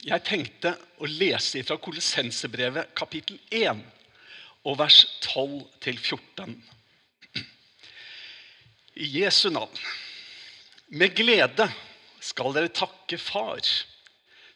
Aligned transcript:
Jeg 0.00 0.24
tenkte 0.24 0.70
å 0.96 1.04
lese 1.04 1.60
fra 1.68 1.76
Kolossensebrevet 1.76 2.94
kapittel 2.96 3.36
1 3.52 3.82
og 4.64 4.78
vers 4.80 5.02
12-14. 5.26 6.54
I 8.96 9.08
Jesu 9.20 9.50
navn. 9.52 9.76
Med 10.88 11.12
glede 11.18 11.68
skal 12.24 12.56
dere 12.56 12.72
takke 12.72 13.20
Far, 13.20 13.60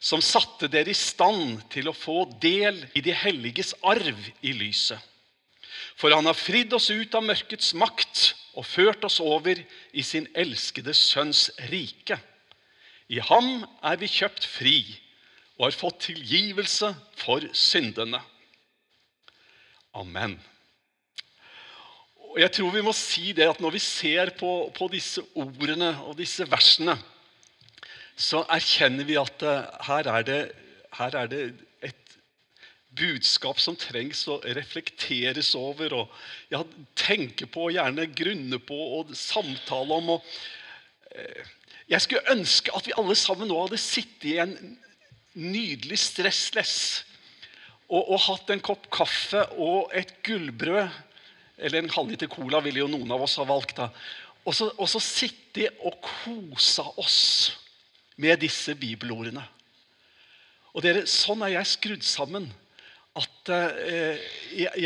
som 0.01 0.23
satte 0.25 0.65
dere 0.65 0.89
i 0.89 0.97
stand 0.97 1.61
til 1.69 1.91
å 1.91 1.95
få 1.97 2.25
del 2.41 2.81
i 2.97 3.05
de 3.05 3.13
helliges 3.13 3.75
arv 3.85 4.17
i 4.41 4.57
lyset. 4.57 4.97
For 5.93 6.09
han 6.09 6.25
har 6.25 6.41
fridd 6.41 6.73
oss 6.73 6.89
ut 6.89 7.13
av 7.13 7.23
mørkets 7.23 7.75
makt 7.77 8.31
og 8.57 8.65
ført 8.65 9.05
oss 9.05 9.21
over 9.21 9.61
i 9.93 10.03
sin 10.03 10.25
elskede 10.33 10.97
Sønns 10.97 11.51
rike. 11.69 12.17
I 13.13 13.21
ham 13.21 13.59
er 13.85 14.01
vi 14.01 14.09
kjøpt 14.09 14.49
fri 14.49 14.79
og 15.55 15.67
har 15.67 15.77
fått 15.77 16.01
tilgivelse 16.09 16.91
for 17.19 17.45
syndene. 17.55 18.19
Amen. 19.95 20.35
Og 22.35 22.41
jeg 22.41 22.51
tror 22.57 22.73
vi 22.75 22.83
må 22.83 22.91
si 22.95 23.31
det 23.31 23.47
at 23.47 23.61
Når 23.63 23.77
vi 23.77 23.79
ser 23.79 24.33
på, 24.35 24.49
på 24.75 24.89
disse 24.91 25.23
ordene 25.39 25.93
og 26.03 26.17
disse 26.19 26.43
versene, 26.51 26.97
så 28.15 28.43
erkjenner 28.51 29.07
vi 29.07 29.15
at 29.19 29.43
uh, 29.43 29.63
her, 29.87 30.07
er 30.11 30.27
det, 30.27 30.41
her 30.99 31.15
er 31.19 31.31
det 31.31 31.41
et 31.83 32.15
budskap 32.95 33.59
som 33.59 33.75
trengs 33.79 34.23
å 34.31 34.41
reflekteres 34.55 35.53
over 35.59 35.95
og 35.95 36.13
ja, 36.51 36.61
tenke 36.99 37.47
på, 37.51 37.69
gjerne 37.75 38.07
grunne 38.15 38.59
på 38.59 38.79
og 38.99 39.11
samtale 39.19 39.99
om. 39.99 40.15
Og, 40.15 40.31
uh, 41.15 41.43
jeg 41.91 42.03
skulle 42.03 42.35
ønske 42.35 42.71
at 42.75 42.87
vi 42.87 42.95
alle 42.99 43.15
sammen 43.19 43.51
nå 43.51 43.63
hadde 43.63 43.79
sittet 43.79 44.31
i 44.31 44.39
en 44.43 44.55
nydelig 45.35 45.99
stressless 45.99 46.77
og, 47.89 48.01
og 48.01 48.19
hatt 48.27 48.53
en 48.53 48.63
kopp 48.63 48.87
kaffe 48.93 49.43
og 49.61 49.91
et 49.95 50.15
gullbrød 50.25 50.87
eller 51.55 51.79
en 51.79 51.93
halvliter 51.93 52.27
cola 52.31 52.59
ville 52.63 52.81
jo 52.81 52.89
noen 52.91 53.11
av 53.15 53.23
oss 53.23 53.37
ha 53.39 53.45
valgt. 53.47 53.77
da. 53.79 53.89
Og 54.45 54.55
så, 54.55 54.69
og 54.75 54.89
så 54.91 55.01
sitte 55.01 55.69
og 55.87 55.97
kosa 56.03 56.83
oss 56.99 57.19
med 58.21 58.41
disse 58.43 58.75
bibelordene. 58.77 59.43
Og 60.75 60.83
dere, 60.83 61.05
Sånn 61.07 61.45
er 61.45 61.55
jeg 61.55 61.71
skrudd 61.71 62.03
sammen. 62.05 62.49
At 63.15 63.51
eh, 63.55 64.19
jeg, 64.59 64.83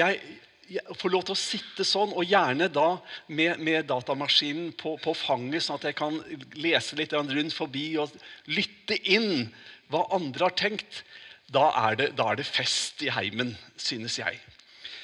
jeg, 0.70 0.84
får 1.02 1.10
lov 1.10 1.26
til 1.26 1.34
å 1.34 1.42
sitte 1.42 1.86
sånn, 1.88 2.14
og 2.14 2.30
gjerne 2.30 2.68
da 2.70 2.92
med, 3.34 3.58
med 3.66 3.88
datamaskinen 3.90 4.70
på, 4.78 4.94
på, 5.02 5.16
fanget, 5.18 5.66
sånn 5.66 5.80
at 5.80 5.88
jeg 5.90 5.98
kan 5.98 6.20
lese 6.62 7.00
litt 7.00 7.16
rundt 7.18 7.56
forbi 7.58 7.88
og 7.98 8.14
lytte 8.54 9.00
inn 9.10 9.48
hva 9.90 10.06
andre 10.16 10.50
har 10.50 10.56
tenkt. 10.58 11.04
Da 11.50 11.70
er 11.90 11.98
det, 11.98 12.12
da 12.18 12.30
er 12.32 12.40
det 12.40 12.48
fest 12.48 13.02
i 13.02 13.10
heimen, 13.14 13.56
synes 13.78 14.20
jeg. 14.22 14.38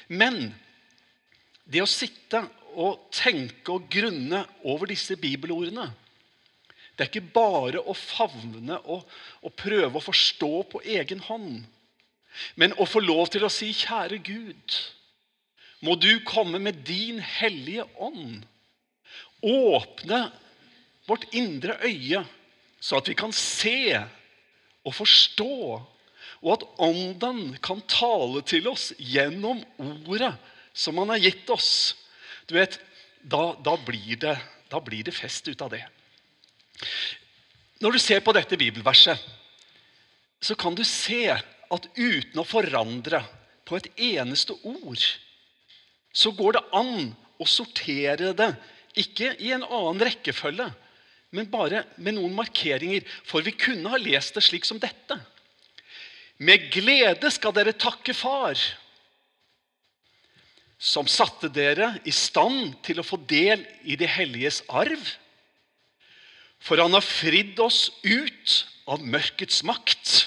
Men 0.08 0.54
det 1.66 1.82
å 1.82 1.90
sitte 1.90 2.44
og 2.76 3.08
tenke 3.14 3.74
og 3.74 3.88
grunne 3.90 4.44
over 4.68 4.90
disse 4.90 5.16
bibelordene 5.18 5.88
Det 6.96 7.04
er 7.04 7.08
ikke 7.10 7.34
bare 7.34 7.80
å 7.82 7.92
favne 7.96 8.78
og, 8.84 9.02
og 9.42 9.54
prøve 9.58 9.98
å 9.98 10.04
forstå 10.04 10.52
på 10.70 10.80
egen 10.96 11.20
hånd. 11.26 11.66
Men 12.56 12.72
å 12.80 12.86
få 12.88 13.02
lov 13.04 13.28
til 13.32 13.44
å 13.44 13.52
si, 13.52 13.68
'Kjære 13.72 14.22
Gud, 14.24 14.76
må 15.84 15.96
du 16.00 16.24
komme 16.24 16.58
med 16.58 16.84
din 16.88 17.20
hellige 17.20 17.84
ånd.' 18.00 18.46
Åpne 19.44 20.22
vårt 21.06 21.26
indre 21.36 21.76
øye, 21.84 22.24
så 22.80 22.96
at 22.96 23.08
vi 23.08 23.14
kan 23.14 23.32
se 23.32 24.00
og 24.86 24.94
forstå, 24.94 25.52
og 26.44 26.50
at 26.52 26.64
Ånden 26.82 27.56
kan 27.64 27.80
tale 27.90 28.42
til 28.46 28.68
oss 28.70 28.92
gjennom 28.98 29.62
ordet 29.82 30.34
som 30.76 30.98
han 31.00 31.14
har 31.14 31.22
gitt 31.24 31.48
oss, 31.50 31.96
du 32.46 32.54
vet, 32.58 32.78
da, 33.24 33.56
da, 33.64 33.74
blir 33.80 34.18
det, 34.22 34.36
da 34.70 34.80
blir 34.84 35.06
det 35.06 35.14
fest 35.16 35.48
ut 35.48 35.62
av 35.64 35.72
det. 35.72 35.82
Når 37.82 37.96
du 37.96 38.00
ser 38.00 38.22
på 38.24 38.34
dette 38.36 38.58
bibelverset, 38.60 39.18
så 40.40 40.54
kan 40.54 40.76
du 40.76 40.84
se 40.86 41.24
at 41.32 41.88
uten 41.96 42.38
å 42.38 42.46
forandre 42.46 43.22
på 43.66 43.78
et 43.80 43.88
eneste 44.12 44.54
ord, 44.68 45.02
så 46.14 46.32
går 46.36 46.58
det 46.58 46.64
an 46.76 47.10
å 47.42 47.48
sortere 47.48 48.30
det, 48.36 48.52
ikke 48.96 49.34
i 49.44 49.50
en 49.56 49.64
annen 49.64 50.04
rekkefølge, 50.06 50.68
men 51.36 51.50
bare 51.52 51.84
med 52.00 52.16
noen 52.16 52.34
markeringer. 52.36 53.04
For 53.28 53.44
vi 53.44 53.52
kunne 53.56 53.92
ha 53.92 54.00
lest 54.00 54.36
det 54.36 54.44
slik 54.46 54.66
som 54.68 54.80
dette. 54.82 55.18
Med 56.40 56.68
glede 56.72 57.30
skal 57.32 57.54
dere 57.56 57.76
takke 57.76 58.16
Far 58.16 58.58
som 60.76 61.08
satte 61.08 61.48
dere 61.48 61.94
i 62.04 62.12
stand 62.12 62.74
til 62.84 63.00
å 63.00 63.06
få 63.06 63.16
del 63.28 63.62
i 63.88 63.96
de 63.96 64.08
helliges 64.08 64.60
arv. 64.68 65.00
For 66.60 66.80
han 66.80 66.92
har 66.96 67.04
fridd 67.04 67.58
oss 67.64 67.88
ut 68.04 68.56
av 68.88 69.04
mørkets 69.04 69.62
makt 69.66 70.26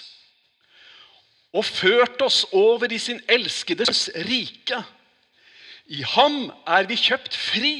og 1.53 1.65
ført 1.65 2.21
oss 2.21 2.43
over 2.53 2.91
i 2.93 2.99
sin 3.01 3.21
elskedes 3.29 4.07
rike. 4.27 4.81
I 5.89 6.03
ham 6.05 6.49
er 6.69 6.85
vi 6.89 6.97
kjøpt 7.01 7.33
fri 7.33 7.77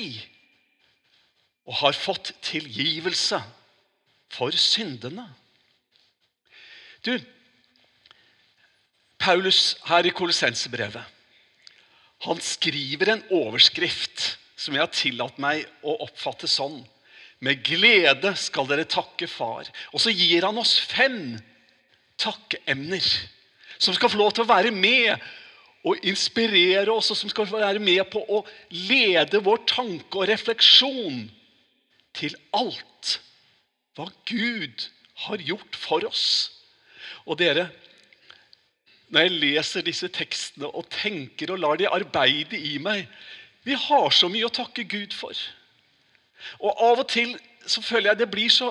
og 1.70 1.76
har 1.84 1.98
fått 1.98 2.34
tilgivelse 2.42 3.38
for 4.34 4.56
syndene. 4.58 5.28
Du, 7.06 7.14
Paulus 9.20 9.78
her 9.88 10.08
i 10.08 10.14
Kolossensebrevet 10.16 11.16
han 12.26 12.42
skriver 12.44 13.14
en 13.14 13.22
overskrift 13.32 14.26
som 14.60 14.76
jeg 14.76 14.84
har 14.84 14.92
tillatt 14.92 15.38
meg 15.40 15.64
å 15.88 15.94
oppfatte 16.04 16.50
sånn. 16.52 16.82
Med 17.40 17.62
glede 17.64 18.34
skal 18.36 18.68
dere 18.68 18.84
takke 18.84 19.30
Far. 19.32 19.70
Og 19.96 20.04
så 20.04 20.12
gir 20.12 20.44
han 20.44 20.60
oss 20.60 20.74
fem 20.84 21.38
takkeemner 22.20 23.06
som 23.80 23.96
skal 23.96 24.12
få 24.12 24.20
lov 24.20 24.34
til 24.36 24.44
å 24.44 24.52
være 24.52 24.74
med 24.76 25.16
og 25.88 26.04
inspirere 26.04 26.92
oss, 26.92 27.14
og 27.14 27.16
som 27.22 27.32
skal 27.32 27.48
være 27.48 27.80
med 27.80 28.04
på 28.12 28.20
å 28.20 28.42
lede 28.68 29.40
vår 29.40 29.64
tanke 29.70 30.20
og 30.20 30.28
refleksjon 30.28 31.30
til 32.18 32.36
alt 32.56 33.20
hva 33.98 34.08
Gud 34.30 34.88
har 35.26 35.44
gjort 35.44 35.76
for 35.76 36.06
oss. 36.08 36.26
Og 37.28 37.40
dere, 37.40 37.68
når 39.10 39.26
jeg 39.26 39.38
leser 39.42 39.86
disse 39.86 40.10
tekstene 40.14 40.70
og 40.70 40.88
tenker 40.94 41.52
og 41.54 41.62
lar 41.64 41.80
de 41.80 41.90
arbeide 41.90 42.58
i 42.58 42.78
meg 42.82 43.08
Vi 43.66 43.76
har 43.76 44.10
så 44.16 44.30
mye 44.32 44.48
å 44.48 44.54
takke 44.56 44.86
Gud 44.88 45.14
for. 45.14 45.36
Og 46.64 46.80
av 46.80 47.02
og 47.04 47.10
til 47.12 47.34
så 47.68 47.84
føler 47.84 48.14
jeg 48.14 48.22
det 48.22 48.30
blir 48.32 48.50
så, 48.50 48.70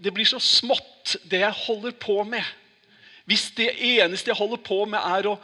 det 0.00 0.10
blir 0.14 0.26
så 0.26 0.40
smått, 0.40 1.18
det 1.28 1.42
jeg 1.42 1.58
holder 1.66 1.92
på 2.00 2.16
med. 2.24 2.42
Hvis 3.28 3.50
det 3.54 3.68
eneste 3.76 4.32
jeg 4.32 4.38
holder 4.40 4.62
på 4.64 4.80
med, 4.88 4.98
er 4.98 5.28
å 5.30 5.36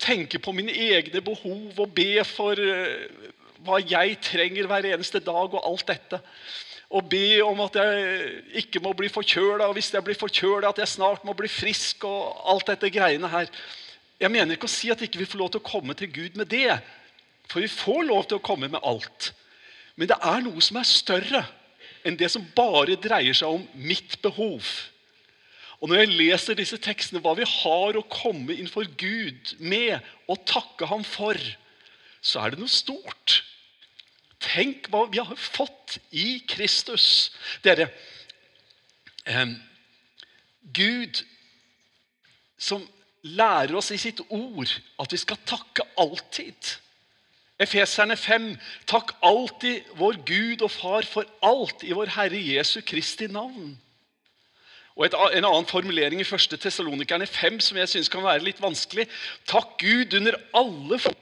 tenke 0.00 0.38
på 0.40 0.54
mine 0.56 0.72
egne 0.72 1.20
behov 1.26 1.82
og 1.82 1.92
be 1.96 2.22
for 2.24 2.56
uh, 2.56 3.26
hva 3.66 3.80
jeg 3.82 4.16
trenger 4.24 4.70
hver 4.70 4.88
eneste 4.94 5.20
dag, 5.20 5.52
og 5.52 5.66
alt 5.66 5.90
dette 5.90 6.22
Og 6.90 7.08
be 7.10 7.40
om 7.42 7.60
at 7.64 7.78
jeg 7.80 8.42
ikke 8.62 8.80
må 8.84 8.92
bli 8.94 9.08
forkjøla, 9.10 9.66
og 9.66 9.74
hvis 9.74 9.90
jeg 9.94 10.04
blir 10.06 10.18
forkjøla, 10.18 10.70
at 10.70 10.78
jeg 10.78 10.94
snart 10.94 11.24
må 11.26 11.34
bli 11.34 11.48
frisk, 11.50 12.04
og 12.06 12.36
alt 12.52 12.70
dette 12.70 12.92
greiene 12.94 13.30
her. 13.32 13.50
Jeg 14.20 14.32
mener 14.32 14.54
ikke 14.54 14.68
å 14.68 14.76
si 14.76 14.92
at 14.92 15.02
ikke 15.02 15.18
vi 15.18 15.26
ikke 15.26 15.34
får 15.34 15.42
lov 15.42 15.50
til 15.54 15.62
å 15.64 15.70
komme 15.72 15.96
til 15.98 16.12
Gud 16.12 16.38
med 16.38 16.48
det. 16.52 16.78
For 17.50 17.62
vi 17.62 17.70
får 17.70 18.06
lov 18.06 18.28
til 18.28 18.38
å 18.38 18.44
komme 18.44 18.70
med 18.70 18.82
alt. 18.86 19.32
Men 19.96 20.10
det 20.12 20.18
er 20.22 20.44
noe 20.44 20.62
som 20.62 20.78
er 20.78 20.88
større 20.88 21.42
enn 22.06 22.18
det 22.18 22.28
som 22.30 22.44
bare 22.54 22.98
dreier 23.02 23.34
seg 23.34 23.50
om 23.50 23.64
mitt 23.74 24.18
behov. 24.22 24.62
Og 25.80 25.90
Når 25.90 26.00
jeg 26.00 26.14
leser 26.16 26.56
disse 26.56 26.78
tekstene, 26.80 27.20
hva 27.20 27.34
vi 27.36 27.44
har 27.44 27.98
å 27.98 28.06
komme 28.08 28.54
innenfor 28.54 28.88
Gud 28.96 29.56
med 29.60 29.98
og 30.30 30.44
takke 30.48 30.88
ham 30.88 31.04
for, 31.04 31.36
så 32.24 32.40
er 32.42 32.54
det 32.54 32.62
noe 32.62 32.72
stort. 32.72 33.42
Tenk 34.46 34.90
hva 34.92 35.06
vi 35.10 35.22
har 35.22 35.38
fått 35.40 35.98
i 36.14 36.38
Kristus. 36.48 37.32
Dere, 37.64 37.88
eh, 39.26 39.46
Gud 40.72 41.22
som 42.58 42.84
lærer 43.26 43.74
oss 43.76 43.90
i 43.90 44.00
sitt 44.00 44.20
ord 44.28 44.70
at 45.02 45.12
vi 45.12 45.20
skal 45.20 45.40
takke 45.48 45.86
alltid. 45.98 46.76
Efeserne 47.58 48.16
5.: 48.16 48.52
Takk 48.86 49.14
alltid 49.24 49.82
vår 49.96 50.20
Gud 50.28 50.62
og 50.62 50.70
Far 50.70 51.08
for 51.08 51.24
alt 51.42 51.82
i 51.82 51.94
vår 51.96 52.12
Herre 52.16 52.40
Jesu 52.40 52.80
Kristi 52.84 53.26
navn. 53.26 53.78
Og 54.96 55.06
et, 55.06 55.14
En 55.14 55.44
annen 55.44 55.68
formulering 55.68 56.20
i 56.20 56.24
1. 56.24 56.60
Tessalonikerne 56.60 57.26
5 57.26 57.60
som 57.60 57.76
jeg 57.76 57.88
synes 57.88 58.08
kan 58.08 58.24
være 58.24 58.44
litt 58.44 58.60
vanskelig. 58.62 59.08
Takk 59.46 59.76
Gud 59.80 60.14
under 60.16 60.36
alle 60.54 60.98
for, 60.98 61.16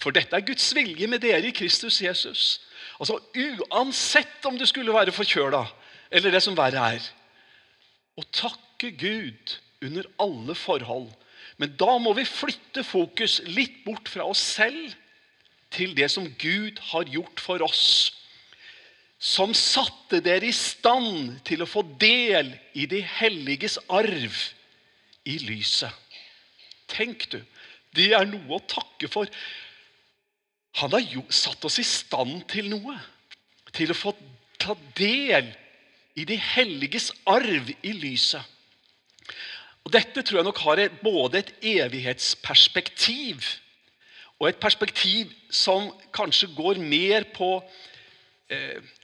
for 0.00 0.10
dette 0.10 0.36
er 0.36 0.46
Guds 0.46 0.74
vilje 0.74 1.06
med 1.06 1.22
dere 1.22 1.46
i 1.46 1.54
Kristus 1.54 2.00
Jesus. 2.02 2.60
Altså 3.00 3.16
Uansett 3.32 4.44
om 4.44 4.58
du 4.60 4.66
skulle 4.68 4.92
være 4.92 5.14
forkjøla, 5.16 5.64
eller 6.12 6.34
det 6.34 6.42
som 6.44 6.56
verre 6.58 6.84
er. 6.96 7.06
Å 8.20 8.24
takke 8.28 8.92
Gud 9.00 9.56
under 9.80 10.08
alle 10.20 10.56
forhold. 10.58 11.08
Men 11.60 11.72
da 11.80 11.96
må 12.00 12.12
vi 12.16 12.28
flytte 12.28 12.84
fokus 12.84 13.40
litt 13.48 13.82
bort 13.84 14.08
fra 14.08 14.26
oss 14.28 14.42
selv 14.56 14.94
til 15.72 15.94
det 15.96 16.10
som 16.12 16.26
Gud 16.40 16.80
har 16.90 17.08
gjort 17.08 17.40
for 17.40 17.64
oss. 17.64 17.84
Som 19.20 19.52
satte 19.56 20.22
dere 20.24 20.48
i 20.48 20.56
stand 20.56 21.40
til 21.48 21.62
å 21.62 21.68
få 21.68 21.84
del 22.00 22.54
i 22.72 22.86
de 22.88 23.02
helliges 23.20 23.78
arv 23.92 24.36
i 25.28 25.36
lyset. 25.44 25.92
Tenk, 26.90 27.28
du. 27.32 27.40
Det 27.94 28.12
er 28.16 28.28
noe 28.28 28.56
å 28.56 28.64
takke 28.70 29.10
for. 29.12 29.28
Han 30.78 30.92
har 30.94 31.02
jo 31.02 31.24
satt 31.34 31.64
oss 31.66 31.80
i 31.82 31.86
stand 31.86 32.44
til 32.50 32.70
noe. 32.70 32.94
Til 33.74 33.90
å 33.90 33.96
få 33.96 34.14
ta 34.60 34.76
del 34.98 35.50
i 36.18 36.26
de 36.28 36.36
helliges 36.36 37.10
arv 37.28 37.70
i 37.82 37.92
lyset. 37.96 38.42
Og 39.86 39.92
Dette 39.94 40.22
tror 40.22 40.40
jeg 40.40 40.46
nok 40.46 40.60
har 40.66 40.82
både 41.02 41.40
et 41.40 41.52
evighetsperspektiv 41.72 43.46
og 44.40 44.48
et 44.48 44.60
perspektiv 44.60 45.32
som 45.52 45.90
kanskje 46.16 46.50
går 46.56 46.80
mer 46.80 47.26
på 47.34 47.58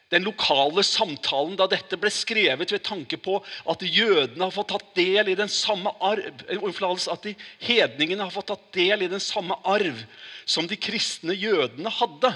den 0.09 0.23
lokale 0.23 0.83
samtalen 0.87 1.57
da 1.59 1.67
dette 1.71 1.99
ble 1.99 2.11
skrevet, 2.15 2.71
ved 2.73 2.85
tanke 2.87 3.19
på 3.19 3.41
at 3.67 3.83
jødene 3.83 4.47
har 4.47 4.55
fått 4.55 4.71
tatt 4.71 4.93
del 4.99 5.33
i 5.33 5.39
den 5.39 5.51
samme 5.51 5.91
arv, 5.99 6.45
eh, 6.47 7.13
at 7.13 7.27
de 7.27 7.35
hedningene 7.67 8.23
har 8.23 8.35
fått 8.35 8.53
tatt 8.53 8.69
del 8.77 9.03
i 9.03 9.11
den 9.11 9.23
samme 9.23 9.59
arv 9.67 10.05
som 10.47 10.69
de 10.71 10.79
kristne 10.79 11.35
jødene 11.35 11.91
hadde. 11.91 12.33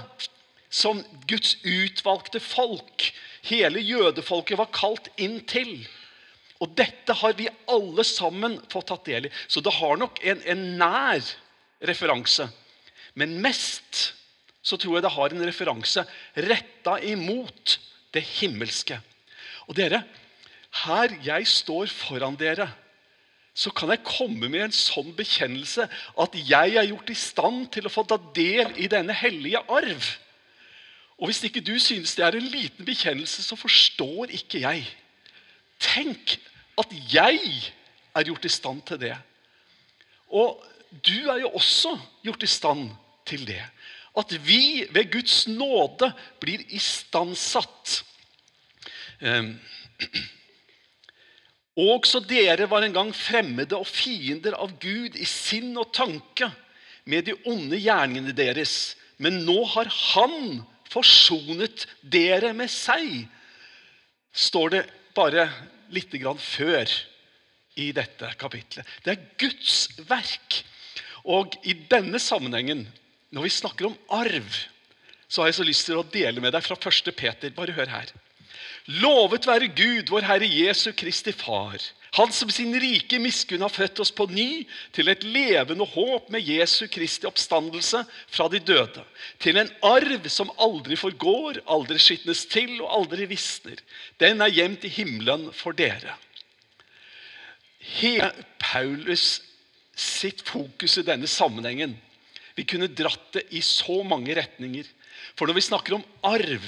Som 0.70 1.02
Guds 1.26 1.56
utvalgte 1.66 2.38
folk. 2.38 3.08
Hele 3.42 3.80
jødefolket 3.82 4.58
var 4.58 4.70
kalt 4.70 5.08
inn 5.18 5.40
til. 5.50 5.80
Og 6.62 6.76
dette 6.78 7.14
har 7.22 7.34
vi 7.38 7.48
alle 7.70 8.04
sammen 8.06 8.58
fått 8.70 8.90
tatt 8.90 9.08
del 9.08 9.26
i. 9.26 9.32
Så 9.50 9.62
det 9.64 9.72
har 9.78 9.98
nok 9.98 10.20
en, 10.22 10.42
en 10.46 10.62
nær 10.78 11.26
referanse. 11.90 12.46
Men 13.18 13.40
mest 13.42 14.12
så 14.62 14.76
tror 14.76 14.98
jeg 14.98 15.04
det 15.06 15.14
har 15.14 15.34
en 15.34 15.46
referanse 15.46 16.04
retta 16.36 16.98
imot 17.08 17.78
det 18.14 18.22
himmelske. 18.40 18.98
Og 19.68 19.76
dere, 19.78 20.02
her 20.84 21.16
jeg 21.24 21.48
står 21.48 21.90
foran 21.92 22.38
dere, 22.38 22.68
så 23.54 23.72
kan 23.74 23.90
jeg 23.92 24.06
komme 24.06 24.48
med 24.48 24.68
en 24.68 24.74
sånn 24.74 25.10
bekjennelse 25.16 25.86
at 26.22 26.36
jeg 26.38 26.76
er 26.78 26.88
gjort 26.88 27.10
i 27.12 27.18
stand 27.18 27.66
til 27.74 27.88
å 27.88 27.92
få 27.92 28.04
ta 28.08 28.16
del 28.36 28.70
i 28.80 28.88
denne 28.90 29.16
hellige 29.16 29.62
arv. 29.68 30.06
Og 31.20 31.28
Hvis 31.28 31.42
ikke 31.44 31.60
du 31.60 31.74
synes 31.82 32.14
det 32.16 32.24
er 32.24 32.38
en 32.38 32.48
liten 32.48 32.86
bekjennelse, 32.86 33.42
så 33.44 33.58
forstår 33.58 34.32
ikke 34.38 34.62
jeg. 34.62 34.86
Tenk 35.80 36.38
at 36.80 36.94
jeg 37.12 37.42
er 38.16 38.24
gjort 38.24 38.46
i 38.48 38.52
stand 38.52 38.80
til 38.88 39.00
det. 39.02 39.16
Og 40.32 40.62
du 41.04 41.28
er 41.28 41.42
jo 41.42 41.50
også 41.58 41.92
gjort 42.24 42.46
i 42.46 42.50
stand 42.50 42.88
til 43.28 43.44
det. 43.46 43.60
At 44.18 44.32
vi 44.46 44.86
ved 44.90 45.12
Guds 45.12 45.44
nåde 45.46 46.10
blir 46.42 46.64
istandsatt. 46.74 48.00
Um, 49.20 49.54
Også 51.80 52.20
dere 52.26 52.66
var 52.70 52.84
en 52.84 52.94
gang 52.94 53.12
fremmede 53.14 53.78
og 53.78 53.86
fiender 53.88 54.56
av 54.58 54.72
Gud 54.82 55.14
i 55.16 55.26
sinn 55.28 55.70
og 55.78 55.92
tanke 55.94 56.50
med 57.08 57.28
de 57.28 57.36
onde 57.48 57.78
gjerningene 57.78 58.34
deres. 58.36 58.96
Men 59.22 59.44
nå 59.46 59.62
har 59.74 59.88
Han 60.14 60.64
forsonet 60.90 61.86
dere 62.02 62.52
med 62.56 62.70
seg, 62.72 63.28
står 64.34 64.74
det 64.74 64.82
bare 65.14 65.46
litt 65.94 66.14
før 66.42 66.90
i 67.78 67.92
dette 67.92 68.32
kapitlet. 68.38 68.86
Det 69.04 69.14
er 69.14 69.28
Guds 69.38 69.88
verk. 70.08 70.64
Og 71.24 71.54
i 71.62 71.74
denne 71.90 72.18
sammenhengen, 72.18 72.88
når 73.30 73.46
vi 73.46 73.52
snakker 73.54 73.90
om 73.90 73.96
arv, 74.10 74.50
så 75.30 75.42
har 75.42 75.50
jeg 75.50 75.60
så 75.60 75.66
lyst 75.68 75.86
til 75.86 76.00
å 76.00 76.06
dele 76.06 76.42
med 76.42 76.54
deg 76.56 76.64
fra 76.66 76.76
1. 76.76 77.12
Peter. 77.14 77.52
Bare 77.54 77.74
hør 77.76 77.92
her. 77.92 78.12
Lovet 79.02 79.46
være 79.46 79.70
Gud, 79.70 80.10
vår 80.10 80.26
Herre 80.26 80.48
Jesu 80.50 80.90
Kristi 80.98 81.32
Far 81.36 81.78
han 82.12 82.32
som 82.34 82.50
sin 82.50 82.72
rike 82.80 83.20
miskunn 83.22 83.62
har 83.62 83.70
født 83.70 84.00
oss 84.02 84.10
på 84.10 84.26
ny 84.34 84.64
til 84.94 85.10
et 85.12 85.22
levende 85.22 85.86
håp 85.86 86.30
med 86.34 86.42
Jesu 86.42 86.88
Kristi 86.90 87.28
oppstandelse 87.28 88.02
fra 88.26 88.48
de 88.50 88.58
døde. 88.58 89.04
Til 89.38 89.60
en 89.60 89.70
arv 89.86 90.26
som 90.32 90.50
aldri 90.58 90.98
forgår, 90.98 91.62
aldri 91.70 92.00
skitnes 92.02 92.42
til 92.50 92.80
og 92.80 92.90
aldri 92.96 93.28
visner. 93.30 93.78
Den 94.18 94.42
er 94.42 94.50
gjemt 94.50 94.88
i 94.88 94.90
himmelen 94.90 95.52
for 95.54 95.76
dere. 95.76 96.16
Hele 98.00 98.32
Paulus 98.58 99.40
sitt 99.94 100.42
fokus 100.42 100.98
i 100.98 101.06
denne 101.06 101.30
sammenhengen 101.30 101.94
Vi 102.60 102.66
kunne 102.68 102.90
dratt 102.92 103.30
det 103.38 103.46
i 103.56 103.62
så 103.64 104.02
mange 104.04 104.34
retninger. 104.36 104.84
For 105.32 105.48
når 105.48 105.56
vi 105.56 105.64
snakker 105.64 105.96
om 105.96 106.04
arv, 106.28 106.66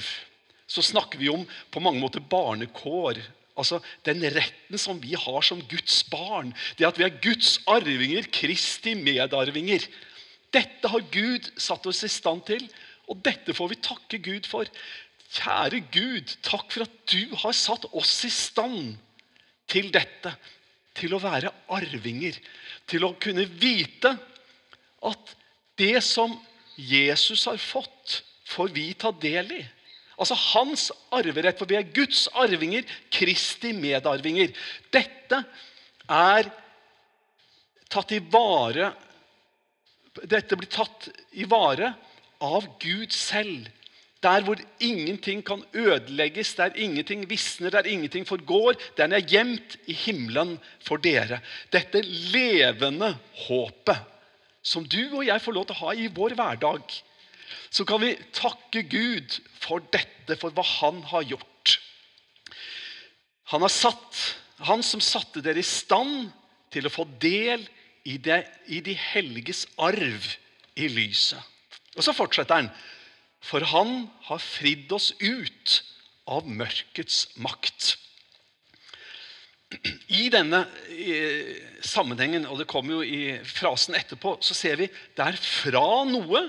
så 0.65 0.81
snakker 0.81 1.21
vi 1.21 1.29
om 1.29 1.43
på 1.69 1.81
mange 1.83 2.01
måter 2.01 2.23
barnekår 2.23 3.21
Altså 3.53 3.77
Den 4.01 4.23
retten 4.33 4.79
som 4.81 4.97
vi 4.97 5.13
har 5.13 5.43
som 5.45 5.59
Guds 5.69 5.99
barn, 6.09 6.55
det 6.77 6.87
at 6.87 6.97
vi 6.97 7.05
er 7.05 7.19
Guds 7.21 7.59
arvinger, 7.69 8.25
Kristi 8.33 8.95
medarvinger. 8.97 9.85
Dette 10.53 10.89
har 10.89 11.05
Gud 11.13 11.51
satt 11.61 11.85
oss 11.89 12.01
i 12.05 12.09
stand 12.09 12.41
til, 12.47 12.65
og 13.05 13.21
dette 13.25 13.53
får 13.53 13.69
vi 13.69 13.77
takke 13.85 14.21
Gud 14.25 14.49
for. 14.49 14.65
Kjære 15.33 15.83
Gud, 15.93 16.33
takk 16.45 16.73
for 16.73 16.87
at 16.87 16.97
du 17.13 17.37
har 17.43 17.53
satt 17.57 17.85
oss 17.91 18.15
i 18.25 18.33
stand 18.33 18.95
til 19.69 19.93
dette. 19.93 20.33
Til 20.97 21.13
å 21.13 21.21
være 21.21 21.53
arvinger. 21.73 22.37
Til 22.89 23.05
å 23.05 23.13
kunne 23.21 23.45
vite 23.61 24.15
at 25.05 25.37
det 25.79 26.01
som 26.05 26.35
Jesus 26.75 27.45
har 27.45 27.57
fått, 27.57 28.23
får 28.45 28.73
vi 28.75 28.93
ta 28.93 29.11
del 29.11 29.51
i. 29.51 29.61
Altså 30.17 30.37
hans 30.53 30.89
arverett, 31.13 31.57
for 31.57 31.69
vi 31.69 31.77
er 31.79 31.93
Guds 31.95 32.27
arvinger, 32.37 32.85
Kristi 33.13 33.73
medarvinger. 33.73 34.53
Dette 34.93 35.41
er 36.11 36.51
tatt 37.93 38.13
i 38.13 38.21
vare 38.33 38.93
Dette 40.29 40.53
blir 40.53 40.69
tatt 40.69 41.07
i 41.41 41.45
vare 41.49 41.87
av 42.45 42.67
Gud 42.77 43.09
selv. 43.17 43.65
Der 44.21 44.43
hvor 44.45 44.59
ingenting 44.77 45.41
kan 45.41 45.63
ødelegges, 45.73 46.51
der 46.53 46.77
ingenting 46.77 47.25
visner, 47.29 47.73
der 47.73 47.89
ingenting 47.89 48.27
forgår. 48.29 48.77
Den 48.93 49.17
er 49.17 49.25
gjemt 49.25 49.73
i 49.89 49.95
himmelen 49.97 50.59
for 50.85 51.01
dere. 51.01 51.41
Dette 51.73 52.03
levende 52.05 53.09
håpet 53.47 54.12
som 54.63 54.85
du 54.87 55.01
og 55.11 55.25
jeg 55.27 55.43
får 55.43 55.55
lov 55.55 55.67
til 55.67 55.75
å 55.75 55.83
ha 55.85 55.95
i 55.95 56.11
vår 56.11 56.37
hverdag 56.39 57.01
så 57.73 57.85
kan 57.87 58.01
vi 58.03 58.13
takke 58.35 58.83
Gud 58.85 59.39
for 59.57 59.83
dette, 59.93 60.37
for 60.39 60.53
hva 60.53 60.63
han 60.79 61.01
har 61.09 61.25
gjort. 61.25 61.77
Han, 63.53 63.65
har 63.65 63.73
satt, 63.73 64.19
han 64.61 64.83
som 64.85 65.01
satte 65.03 65.41
dere 65.43 65.61
i 65.61 65.67
stand 65.67 66.29
til 66.73 66.87
å 66.87 66.93
få 66.93 67.05
del 67.21 67.65
i, 68.05 68.17
det, 68.17 68.43
i 68.69 68.81
de 68.85 68.95
helliges 68.97 69.65
arv 69.81 70.27
i 70.77 70.89
lyset. 70.91 71.41
Og 71.97 72.05
så 72.05 72.15
fortsetter 72.15 72.61
han. 72.61 72.71
For 73.43 73.65
han 73.73 74.07
har 74.29 74.41
fridd 74.41 74.91
oss 74.95 75.11
ut 75.19 75.79
av 76.29 76.47
mørkets 76.47 77.27
makt. 77.41 77.95
I 80.13 80.27
denne 80.33 80.63
sammenhengen, 81.83 82.45
og 82.47 82.59
det 82.61 82.69
kommer 82.71 82.99
jo 82.99 83.05
i 83.05 83.37
frasen 83.47 83.95
etterpå, 83.97 84.37
så 84.43 84.55
ser 84.57 84.77
vi 84.79 84.89
det 84.89 85.25
er 85.25 85.39
fra 85.39 86.03
noe 86.09 86.45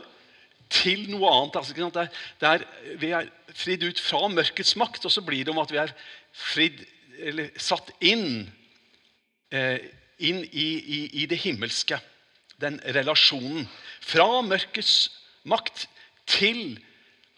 til 0.73 1.07
noe 1.12 1.31
annet. 1.31 1.59
Altså, 1.61 1.75
det 1.76 2.02
er, 2.02 2.12
det 2.40 2.50
er, 2.50 2.66
vi 3.00 3.12
er 3.16 3.31
fridd 3.54 3.85
ut 3.87 4.02
fra 4.02 4.26
mørkets 4.33 4.75
makt, 4.81 5.04
og 5.07 5.12
så 5.12 5.25
blir 5.25 5.45
det 5.45 5.54
om 5.54 5.62
at 5.62 5.73
vi 5.73 5.81
er 5.83 5.95
fridd, 6.35 6.83
eller 7.23 7.52
satt 7.61 7.93
inn, 8.04 8.49
eh, 9.54 9.78
inn 10.19 10.43
i, 10.50 10.69
i, 10.69 11.00
i, 11.23 11.26
det 11.31 11.38
himmelske. 11.45 12.00
Den 12.62 12.81
relasjonen. 12.97 13.69
Fra 14.04 14.43
mørkets 14.47 15.11
makt 15.50 15.87
til 16.31 16.78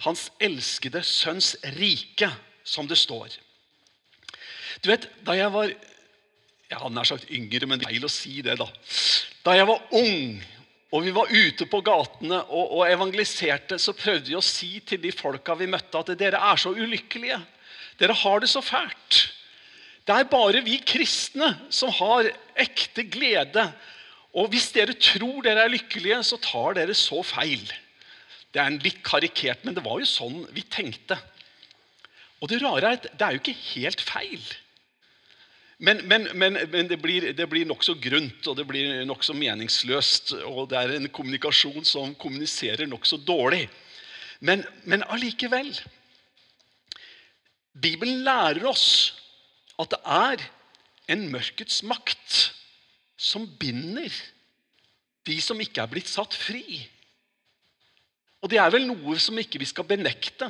hans 0.05 0.29
elskede 0.45 1.03
sønns 1.07 1.55
rike, 1.77 2.31
som 2.67 2.89
det 2.89 2.99
står. 3.01 3.37
Du 4.83 4.91
vet, 4.91 5.09
Da 5.27 5.37
jeg 5.37 5.53
var 5.53 5.71
jeg 6.67 6.81
hadde 6.81 6.97
nær 6.97 7.07
sagt 7.07 7.31
yngre, 7.31 7.67
men 7.71 7.79
det 7.79 7.87
er 7.87 7.93
feil 7.95 8.07
å 8.09 8.11
si 8.11 8.41
det. 8.43 8.57
Da 8.59 8.67
Da 9.47 9.55
jeg 9.55 9.67
var 9.69 9.83
ung 9.95 10.43
og 10.95 11.03
vi 11.03 11.13
var 11.15 11.33
ute 11.33 11.67
på 11.69 11.81
gatene 11.85 12.39
og, 12.47 12.71
og, 12.79 12.83
evangeliserte, 12.89 13.79
så 13.83 13.95
prøvde 13.97 14.31
vi 14.31 14.37
å 14.39 14.45
si 14.45 14.79
til 14.87 15.01
de 15.03 15.11
folka 15.13 15.57
vi 15.59 15.67
møtte, 15.69 15.99
at 15.99 16.13
dere 16.19 16.39
er 16.39 16.61
så 16.63 16.71
ulykkelige. 16.73 17.41
Dere 18.01 18.15
har 18.17 18.41
det 18.41 18.49
så 18.53 18.63
fælt. 18.65 19.19
Det 20.07 20.15
er 20.15 20.29
bare 20.31 20.63
vi 20.65 20.79
kristne 20.87 21.51
som 21.75 21.91
har 21.99 22.31
ekte 22.63 23.03
glede. 23.11 23.67
Og 24.37 24.53
hvis 24.53 24.71
dere 24.77 24.95
tror 24.95 25.43
dere 25.45 25.67
er 25.67 25.75
lykkelige, 25.75 26.21
så 26.29 26.39
tar 26.41 26.79
dere 26.79 26.95
så 26.97 27.19
feil. 27.27 27.67
Det 28.55 28.63
er 28.63 28.71
en 28.71 28.81
litt 28.85 29.03
karikert, 29.05 29.67
men 29.67 29.75
det 29.77 29.85
var 29.85 29.99
jo 30.01 30.09
sånn 30.09 30.45
vi 30.55 30.63
tenkte. 30.71 31.19
Og 32.41 32.53
det 32.53 32.63
rare 32.63 32.93
er 32.93 33.01
at 33.01 33.11
det 33.11 33.27
er 33.27 33.35
jo 33.35 33.43
ikke 33.43 33.59
helt 33.75 34.07
feil. 34.07 34.47
Men, 35.79 36.01
men, 36.09 36.29
men, 36.33 36.57
men 36.73 36.89
det 36.89 36.97
blir, 37.03 37.33
det 37.37 37.47
blir 37.51 37.69
nokså 37.69 37.99
grunt, 38.01 38.47
og 38.49 38.57
det 38.57 38.65
blir 38.69 39.03
nokså 39.09 39.35
meningsløst. 39.37 40.33
Og 40.49 40.71
det 40.71 40.79
er 40.81 40.95
en 40.97 41.09
kommunikasjon 41.13 41.85
som 41.85 42.15
kommuniserer 42.17 42.89
nokså 42.89 43.21
dårlig. 43.27 43.67
Men, 44.41 44.65
men 44.85 45.05
allikevel 45.09 45.71
Bibelen 47.77 48.23
lærer 48.25 48.65
oss 48.69 48.89
at 49.81 49.93
det 49.93 50.01
er 50.09 50.45
en 51.13 51.27
mørkets 51.33 51.83
makt 51.85 52.39
som 53.21 53.45
binder 53.61 54.13
de 55.27 55.37
som 55.43 55.61
ikke 55.61 55.83
er 55.83 55.91
blitt 55.91 56.09
satt 56.09 56.33
fri. 56.37 56.81
Og 58.41 58.49
det 58.53 58.61
er 58.63 58.73
vel 58.73 58.87
noe 58.89 59.17
som 59.21 59.37
ikke 59.41 59.61
vi 59.61 59.69
skal 59.69 59.89
benekte, 59.89 60.49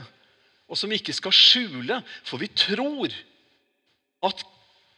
og 0.66 0.78
som 0.78 0.90
vi 0.90 0.98
ikke 1.00 1.14
skal 1.16 1.34
skjule, 1.34 1.98
for 2.26 2.42
vi 2.42 2.50
tror 2.50 3.14
at 4.26 4.42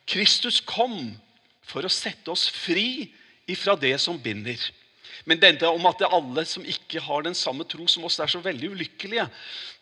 Kristus 0.09 0.61
kom 0.65 1.13
for 1.69 1.85
å 1.85 1.93
sette 1.93 2.33
oss 2.33 2.47
fri 2.49 3.11
ifra 3.49 3.77
det 3.77 3.95
som 4.01 4.19
binder. 4.21 4.59
Men 5.29 5.41
dette 5.41 5.69
om 5.69 5.87
at 5.89 6.01
det 6.01 6.07
er 6.07 6.17
alle 6.17 6.45
som 6.49 6.65
ikke 6.65 7.03
har 7.05 7.27
den 7.27 7.37
samme 7.37 7.67
tro 7.69 7.85
som 7.91 8.07
oss, 8.09 8.19
er 8.21 8.31
så 8.31 8.41
veldig 8.41 8.73
ulykkelige, 8.73 9.27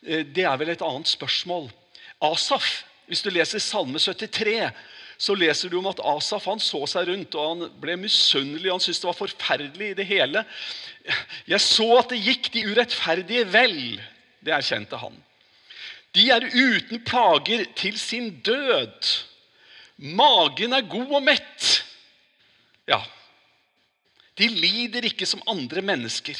eh, 0.06 0.24
det 0.26 0.46
er 0.46 0.56
vel 0.58 0.72
et 0.74 0.82
annet 0.82 1.10
spørsmål. 1.10 1.68
Asaf, 2.24 2.82
hvis 3.06 3.22
du 3.22 3.30
leser 3.30 3.62
Salme 3.62 4.00
73, 4.02 4.72
så 5.18 5.36
leser 5.36 5.70
du 5.70 5.78
om 5.78 5.86
at 5.88 6.02
Asaf 6.04 6.48
han 6.50 6.60
så 6.60 6.82
seg 6.90 7.08
rundt 7.08 7.36
og 7.38 7.46
han 7.46 7.70
ble 7.80 7.94
misunnelig. 8.00 8.72
Han 8.72 8.82
syntes 8.82 9.00
det 9.00 9.08
var 9.08 9.20
forferdelig 9.20 9.92
i 9.92 9.96
det 10.00 10.08
hele. 10.08 10.42
Jeg 11.48 11.62
så 11.64 11.86
at 12.00 12.10
det 12.12 12.20
gikk 12.20 12.50
de 12.52 12.66
urettferdige 12.72 13.46
vel. 13.54 13.78
Det 14.44 14.52
erkjente 14.52 14.98
han. 15.00 15.14
De 16.16 16.26
er 16.32 16.44
uten 16.52 17.00
plager 17.04 17.64
til 17.78 17.96
sin 18.00 18.28
død. 18.44 19.14
Magen 19.96 20.76
er 20.76 20.88
god 20.90 21.14
og 21.18 21.24
mett. 21.24 21.68
Ja. 22.88 23.00
De 24.36 24.48
lider 24.52 25.06
ikke 25.08 25.26
som 25.28 25.44
andre 25.48 25.82
mennesker. 25.84 26.36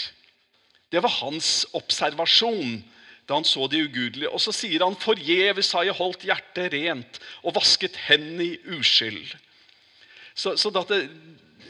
Det 0.93 1.03
var 1.03 1.15
hans 1.23 1.65
observasjon 1.77 2.83
da 3.27 3.35
han 3.41 3.47
så 3.49 3.67
de 3.67 3.81
ugudelige. 3.83 4.31
Og 4.31 4.41
så 4.41 4.53
sier 4.55 4.85
han, 4.85 4.95
'Forgjeves 4.95 5.73
har 5.73 5.83
jeg 5.89 5.99
holdt 5.99 6.27
hjertet 6.29 6.73
rent 6.73 7.19
og 7.43 7.57
vasket 7.57 7.97
hendene 8.07 8.45
i 8.45 8.59
uskyld'. 8.79 9.35
Så, 10.35 10.57
så 10.57 10.71
det, 10.71 11.11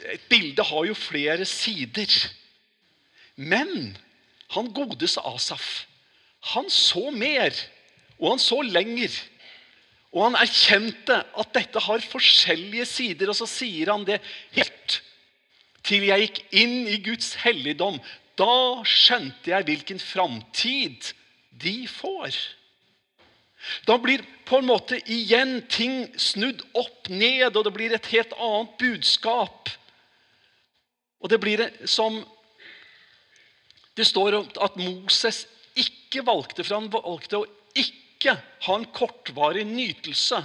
Et 0.06 0.20
bilde 0.28 0.62
har 0.62 0.84
jo 0.86 0.94
flere 0.94 1.44
sider. 1.44 2.28
Men 3.36 3.96
han 4.54 4.72
godeste 4.72 5.20
Asaf, 5.20 5.86
han 6.40 6.70
så 6.70 7.10
mer, 7.10 7.50
og 8.18 8.30
han 8.30 8.38
så 8.38 8.60
lenger. 8.62 9.10
Og 10.16 10.22
han 10.24 10.38
erkjente 10.40 11.18
at 11.36 11.50
dette 11.52 11.80
har 11.84 12.04
forskjellige 12.08 12.86
sider, 12.88 13.28
og 13.28 13.36
så 13.36 13.48
sier 13.50 13.92
han 13.92 14.06
det 14.08 14.22
helt 14.56 15.00
til 15.86 16.06
jeg 16.08 16.24
gikk 16.24 16.38
inn 16.56 16.78
i 16.88 16.96
Guds 17.04 17.34
helligdom. 17.42 17.98
Da 18.40 18.80
skjønte 18.88 19.52
jeg 19.52 19.66
hvilken 19.68 20.00
framtid 20.00 21.12
de 21.52 21.82
får. 21.90 22.32
Da 23.84 23.98
blir 24.00 24.24
på 24.48 24.60
en 24.60 24.70
måte 24.70 24.98
igjen 25.10 25.58
ting 25.68 26.06
snudd 26.20 26.64
opp 26.78 27.10
ned, 27.12 27.52
og 27.52 27.66
det 27.66 27.74
blir 27.76 27.92
et 27.92 28.10
helt 28.14 28.32
annet 28.40 28.72
budskap. 28.80 29.68
Og 31.20 31.32
det 31.32 31.42
blir 31.42 31.68
som 31.84 32.22
Det 33.96 34.04
står 34.04 34.34
at 34.36 34.74
Moses 34.76 35.46
ikke 35.72 36.20
valgte, 36.20 36.60
for 36.60 36.76
han 36.76 36.90
valgte 36.92 37.38
å 37.38 37.46
ikke 37.72 38.05
ikke 38.16 38.36
ha 38.66 38.76
en 38.76 38.88
kortvarig 38.96 39.66
nytelse 39.68 40.40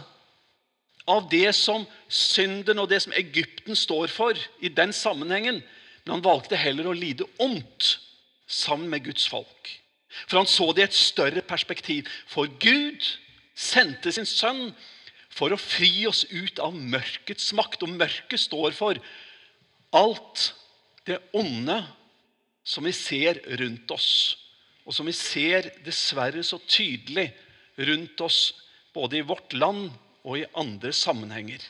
av 1.10 1.28
det 1.32 1.50
som 1.58 1.86
synden 2.12 2.80
og 2.84 2.90
det 2.92 3.01
som 3.04 3.16
Egypten 3.18 3.78
står 3.78 4.12
for 4.13 4.38
i 4.62 4.70
den 4.70 4.94
sammenhengen. 4.94 5.62
Men 6.04 6.18
han 6.18 6.25
valgte 6.25 6.60
heller 6.60 6.90
å 6.92 6.98
lide 6.98 7.28
ondt 7.42 7.96
sammen 8.51 8.92
med 8.92 9.06
Guds 9.08 9.28
folk. 9.32 9.75
For 10.28 10.42
han 10.42 10.50
så 10.50 10.72
det 10.75 10.84
i 10.84 10.90
et 10.90 10.98
større 10.98 11.44
perspektiv. 11.46 12.10
For 12.30 12.50
Gud 12.62 13.06
sendte 13.56 14.12
sin 14.13 14.28
sønn 14.28 14.72
for 15.32 15.54
å 15.54 15.60
fri 15.60 16.06
oss 16.10 16.25
ut 16.30 16.60
av 16.63 16.75
mørkets 16.75 17.51
makt. 17.58 17.86
Og 17.86 17.96
mørket 17.96 18.42
står 18.44 18.75
for 18.78 19.00
alt 19.96 20.51
det 21.08 21.18
onde 21.36 21.80
som 22.63 22.86
vi 22.86 22.94
ser 22.94 23.40
rundt 23.58 23.90
oss, 23.92 24.12
og 24.86 24.94
som 24.94 25.08
vi 25.10 25.13
ser 25.18 25.72
dessverre 25.86 26.44
så 26.46 26.60
tydelig 26.62 27.32
rundt 27.78 28.22
oss, 28.22 28.40
både 28.94 29.20
i 29.20 29.25
vårt 29.25 29.54
land 29.54 29.90
og 30.24 30.40
i 30.40 30.48
andre 30.58 30.92
sammenhenger. 30.94 31.62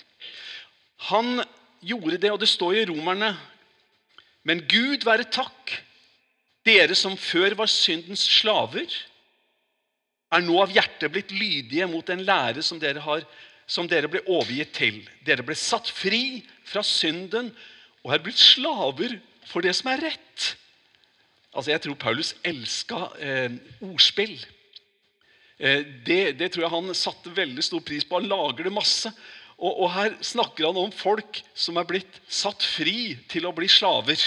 Han 1.11 1.41
gjorde 1.81 2.19
det, 2.21 2.31
og 2.33 2.39
det 2.41 2.49
står 2.49 2.81
i 2.81 2.85
Romerne 2.89 3.35
Men 4.43 4.63
Gud 4.65 5.03
være 5.05 5.27
takk, 5.29 5.75
dere 6.65 6.95
som 6.97 7.13
før 7.13 7.53
var 7.59 7.69
syndens 7.69 8.23
slaver, 8.25 8.89
er 10.33 10.41
nå 10.41 10.55
av 10.63 10.73
hjertet 10.73 11.11
blitt 11.13 11.33
lydige 11.35 11.85
mot 11.91 12.07
den 12.07 12.23
lære 12.25 12.63
som 12.65 12.79
dere, 12.81 13.03
har, 13.05 13.21
som 13.69 13.85
dere 13.89 14.09
ble 14.09 14.23
overgitt 14.25 14.73
til. 14.73 14.97
Dere 15.27 15.45
ble 15.45 15.53
satt 15.59 15.91
fri 15.93 16.41
fra 16.65 16.81
synden 16.85 17.51
og 18.01 18.15
er 18.15 18.23
blitt 18.23 18.41
slaver 18.41 19.19
for 19.45 19.61
det 19.61 19.75
som 19.77 19.91
er 19.91 20.07
rett. 20.07 20.47
Altså, 21.51 21.71
Jeg 21.71 21.83
tror 21.83 21.99
Paulus 21.99 22.33
elska 22.47 23.01
eh, 23.19 23.51
ordspill. 23.83 24.39
Eh, 25.61 25.85
det, 26.05 26.39
det, 26.39 26.49
tror 26.49 26.65
jeg 26.65 26.73
han 26.73 26.95
satte 26.97 27.33
veldig 27.37 27.63
stor 27.63 27.83
pris 27.85 28.05
på. 28.07 28.17
Han 28.17 28.31
lager 28.31 28.65
det 28.65 28.73
masse. 28.73 29.11
Og, 29.61 29.69
og, 29.69 29.87
her 29.93 30.15
snakker 30.25 30.71
han 30.71 30.79
om 30.81 30.93
folk 30.95 31.43
som 31.53 31.77
er 31.77 31.85
blitt 31.85 32.17
satt 32.25 32.65
fri 32.65 33.13
til 33.29 33.45
å 33.45 33.53
bli 33.53 33.69
slaver. 33.69 34.17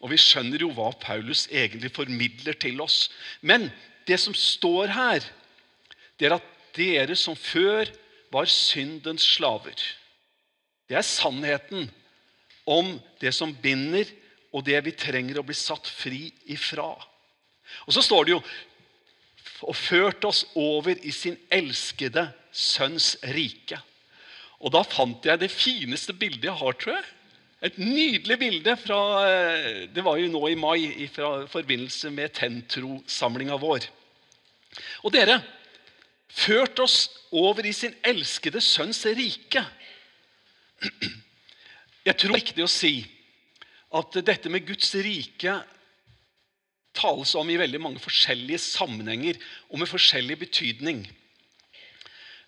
Og 0.00 0.14
vi 0.14 0.20
skjønner 0.22 0.64
jo 0.64 0.70
hva 0.72 0.88
Paulus 1.02 1.44
egentlig 1.50 1.92
formidler 1.92 2.56
til 2.56 2.80
oss. 2.80 3.08
Men 3.44 3.68
det 4.08 4.16
som 4.22 4.32
står 4.32 4.94
her, 4.94 5.26
det 6.16 6.30
er 6.30 6.38
at 6.38 6.54
dere 6.78 7.16
som 7.18 7.36
før 7.36 7.90
var 8.32 8.48
syndens 8.48 9.26
slaver. 9.36 9.76
Det 10.88 10.96
er 10.96 11.04
sannheten 11.04 11.90
om 12.68 12.94
det 13.20 13.34
som 13.36 13.52
binder, 13.52 14.08
og 14.48 14.64
det 14.64 14.80
vi 14.86 14.96
trenger 14.96 15.40
å 15.40 15.44
bli 15.44 15.56
satt 15.56 15.88
fri 15.92 16.30
ifra. 16.48 16.88
Og 17.84 17.92
så 17.92 18.00
står 18.04 18.24
det 18.24 18.32
jo 18.32 18.40
og 19.66 19.76
ført 19.76 20.24
oss 20.28 20.44
over 20.58 20.94
i 21.02 21.12
sin 21.14 21.36
elskede 21.50 22.28
sønns 22.54 23.16
rike. 23.34 23.80
Og 24.58 24.72
da 24.74 24.82
fant 24.86 25.26
jeg 25.26 25.40
det 25.40 25.50
fineste 25.52 26.14
bildet 26.16 26.48
jeg 26.50 26.58
har, 26.60 26.76
tror 26.78 26.98
jeg. 26.98 27.06
Et 27.68 27.78
nydelig 27.82 28.36
bilde 28.38 28.74
fra 28.78 28.98
eh, 29.26 29.86
Det 29.90 30.02
var 30.06 30.18
jo 30.20 30.28
nå 30.30 30.44
i 30.46 30.58
mai 30.58 30.84
i 31.02 31.08
forbindelse 31.10 32.10
med 32.14 32.30
Tentro-samlinga 32.38 33.56
vår. 33.58 33.88
Og 35.02 35.10
dere 35.14 35.40
ført 36.28 36.78
oss 36.78 37.08
over 37.34 37.66
i 37.66 37.74
sin 37.74 37.96
elskede 38.06 38.62
sønns 38.62 39.02
rike. 39.10 39.64
Jeg 42.06 42.14
tror 42.14 42.30
det 42.30 42.36
er 42.36 42.38
riktig 42.38 42.64
å 42.66 42.70
si 42.70 42.92
at 43.98 44.20
dette 44.22 44.52
med 44.52 44.66
Guds 44.68 44.92
rike 44.94 45.56
tales 46.98 47.34
om 47.38 47.50
i 47.50 47.58
veldig 47.60 47.80
mange 47.82 48.02
forskjellige 48.02 48.60
sammenhenger 48.64 49.38
og 49.70 49.78
med 49.80 49.90
forskjellig 49.90 50.38
betydning. 50.42 51.04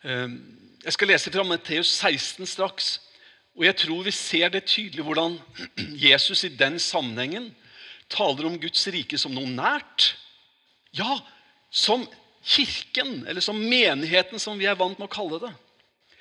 Ehm, 0.05 0.37
jeg 0.85 0.97
skal 0.97 1.13
lese 1.13 1.33
fra 1.33 1.45
Matteus 1.47 1.93
16 1.93 2.47
straks. 2.47 3.01
og 3.57 3.65
Jeg 3.65 3.77
tror 3.77 4.03
vi 4.03 4.11
ser 4.11 4.49
det 4.49 4.65
tydelig 4.65 5.05
hvordan 5.05 5.39
Jesus 6.09 6.45
i 6.45 6.55
den 6.57 6.79
sammenhengen 6.79 7.53
taler 8.11 8.47
om 8.47 8.59
Guds 8.61 8.87
rike 8.91 9.19
som 9.19 9.35
noe 9.35 9.47
nært. 9.47 10.15
Ja, 10.97 11.21
som 11.71 12.09
kirken, 12.43 13.27
eller 13.29 13.41
som 13.41 13.57
menigheten, 13.57 14.39
som 14.39 14.59
vi 14.59 14.67
er 14.67 14.79
vant 14.79 14.99
med 14.99 15.07
å 15.07 15.13
kalle 15.13 15.39
det. 15.43 15.53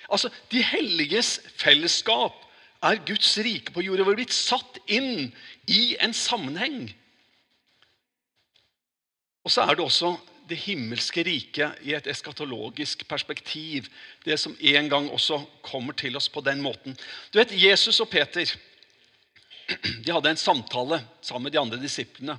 Altså, 0.10 0.30
De 0.52 0.62
helliges 0.64 1.40
fellesskap 1.58 2.36
er 2.84 3.02
Guds 3.08 3.38
rike 3.44 3.74
på 3.74 3.84
jorda. 3.84 4.06
Vi 4.06 4.14
er 4.14 4.20
blitt 4.22 4.36
satt 4.36 4.80
inn 4.88 5.32
i 5.68 5.96
en 6.04 6.14
sammenheng. 6.16 6.90
Og 9.44 9.52
så 9.52 9.64
er 9.64 9.76
det 9.76 9.86
også 9.86 10.16
det 10.50 10.58
himmelske 10.58 11.24
riket 11.24 11.78
i 11.86 11.94
et 11.94 12.08
eskatologisk 12.10 13.06
perspektiv. 13.08 13.88
Det 14.26 14.40
som 14.40 14.56
en 14.60 14.90
gang 14.90 15.10
også 15.12 15.40
kommer 15.66 15.94
til 15.94 16.18
oss 16.18 16.30
på 16.30 16.42
den 16.42 16.62
måten. 16.62 16.98
Du 17.34 17.40
vet, 17.40 17.54
Jesus 17.54 18.00
og 18.00 18.10
Peter 18.10 18.56
de 20.04 20.12
hadde 20.12 20.34
en 20.34 20.42
samtale 20.42 21.04
sammen 21.22 21.48
med 21.48 21.54
de 21.54 21.62
andre 21.62 21.82
disiplene. 21.82 22.38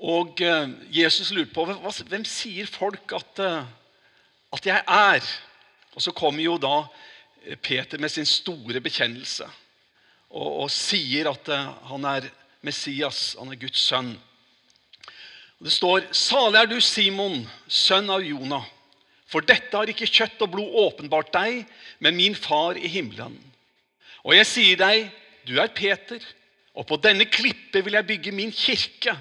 Og 0.00 0.40
eh, 0.40 0.70
Jesus 1.02 1.32
lurte 1.34 1.52
på 1.52 1.66
hvem 2.08 2.24
sier 2.24 2.70
folk 2.70 3.12
at, 3.18 3.42
eh, 3.44 3.66
at 4.56 4.68
jeg 4.70 4.84
er. 4.86 5.32
Og 5.92 6.04
så 6.04 6.14
kommer 6.16 6.44
jo 6.44 6.56
da 6.62 6.86
eh, 7.44 7.58
Peter 7.58 8.00
med 8.00 8.08
sin 8.08 8.28
store 8.28 8.80
bekjennelse 8.80 9.48
og, 10.30 10.48
og 10.62 10.70
sier 10.72 11.28
at 11.32 11.50
han 11.90 12.06
er 12.06 12.30
Messias, 12.62 13.34
han 13.38 13.50
er 13.50 13.58
Guds 13.58 13.82
sønn. 13.82 14.14
Det 15.60 15.72
står, 15.72 16.00
'Salig 16.12 16.56
er 16.56 16.66
du, 16.66 16.80
Simon, 16.80 17.48
sønn 17.68 18.10
av 18.10 18.22
Jonah'. 18.24 18.64
For 19.28 19.44
dette 19.44 19.76
har 19.76 19.90
ikke 19.92 20.08
kjøtt 20.08 20.40
og 20.42 20.54
blod 20.54 20.76
åpenbart 20.86 21.32
deg, 21.34 21.66
men 22.00 22.16
min 22.16 22.34
far 22.34 22.80
i 22.80 22.88
himmelen. 22.88 23.36
Og 24.24 24.34
jeg 24.34 24.46
sier 24.48 24.80
deg, 24.80 25.10
du 25.46 25.60
er 25.60 25.68
Peter, 25.68 26.18
og 26.74 26.86
på 26.88 26.96
denne 26.96 27.28
klippet 27.28 27.84
vil 27.84 27.98
jeg 27.98 28.08
bygge 28.08 28.32
min 28.32 28.52
kirke. 28.52 29.14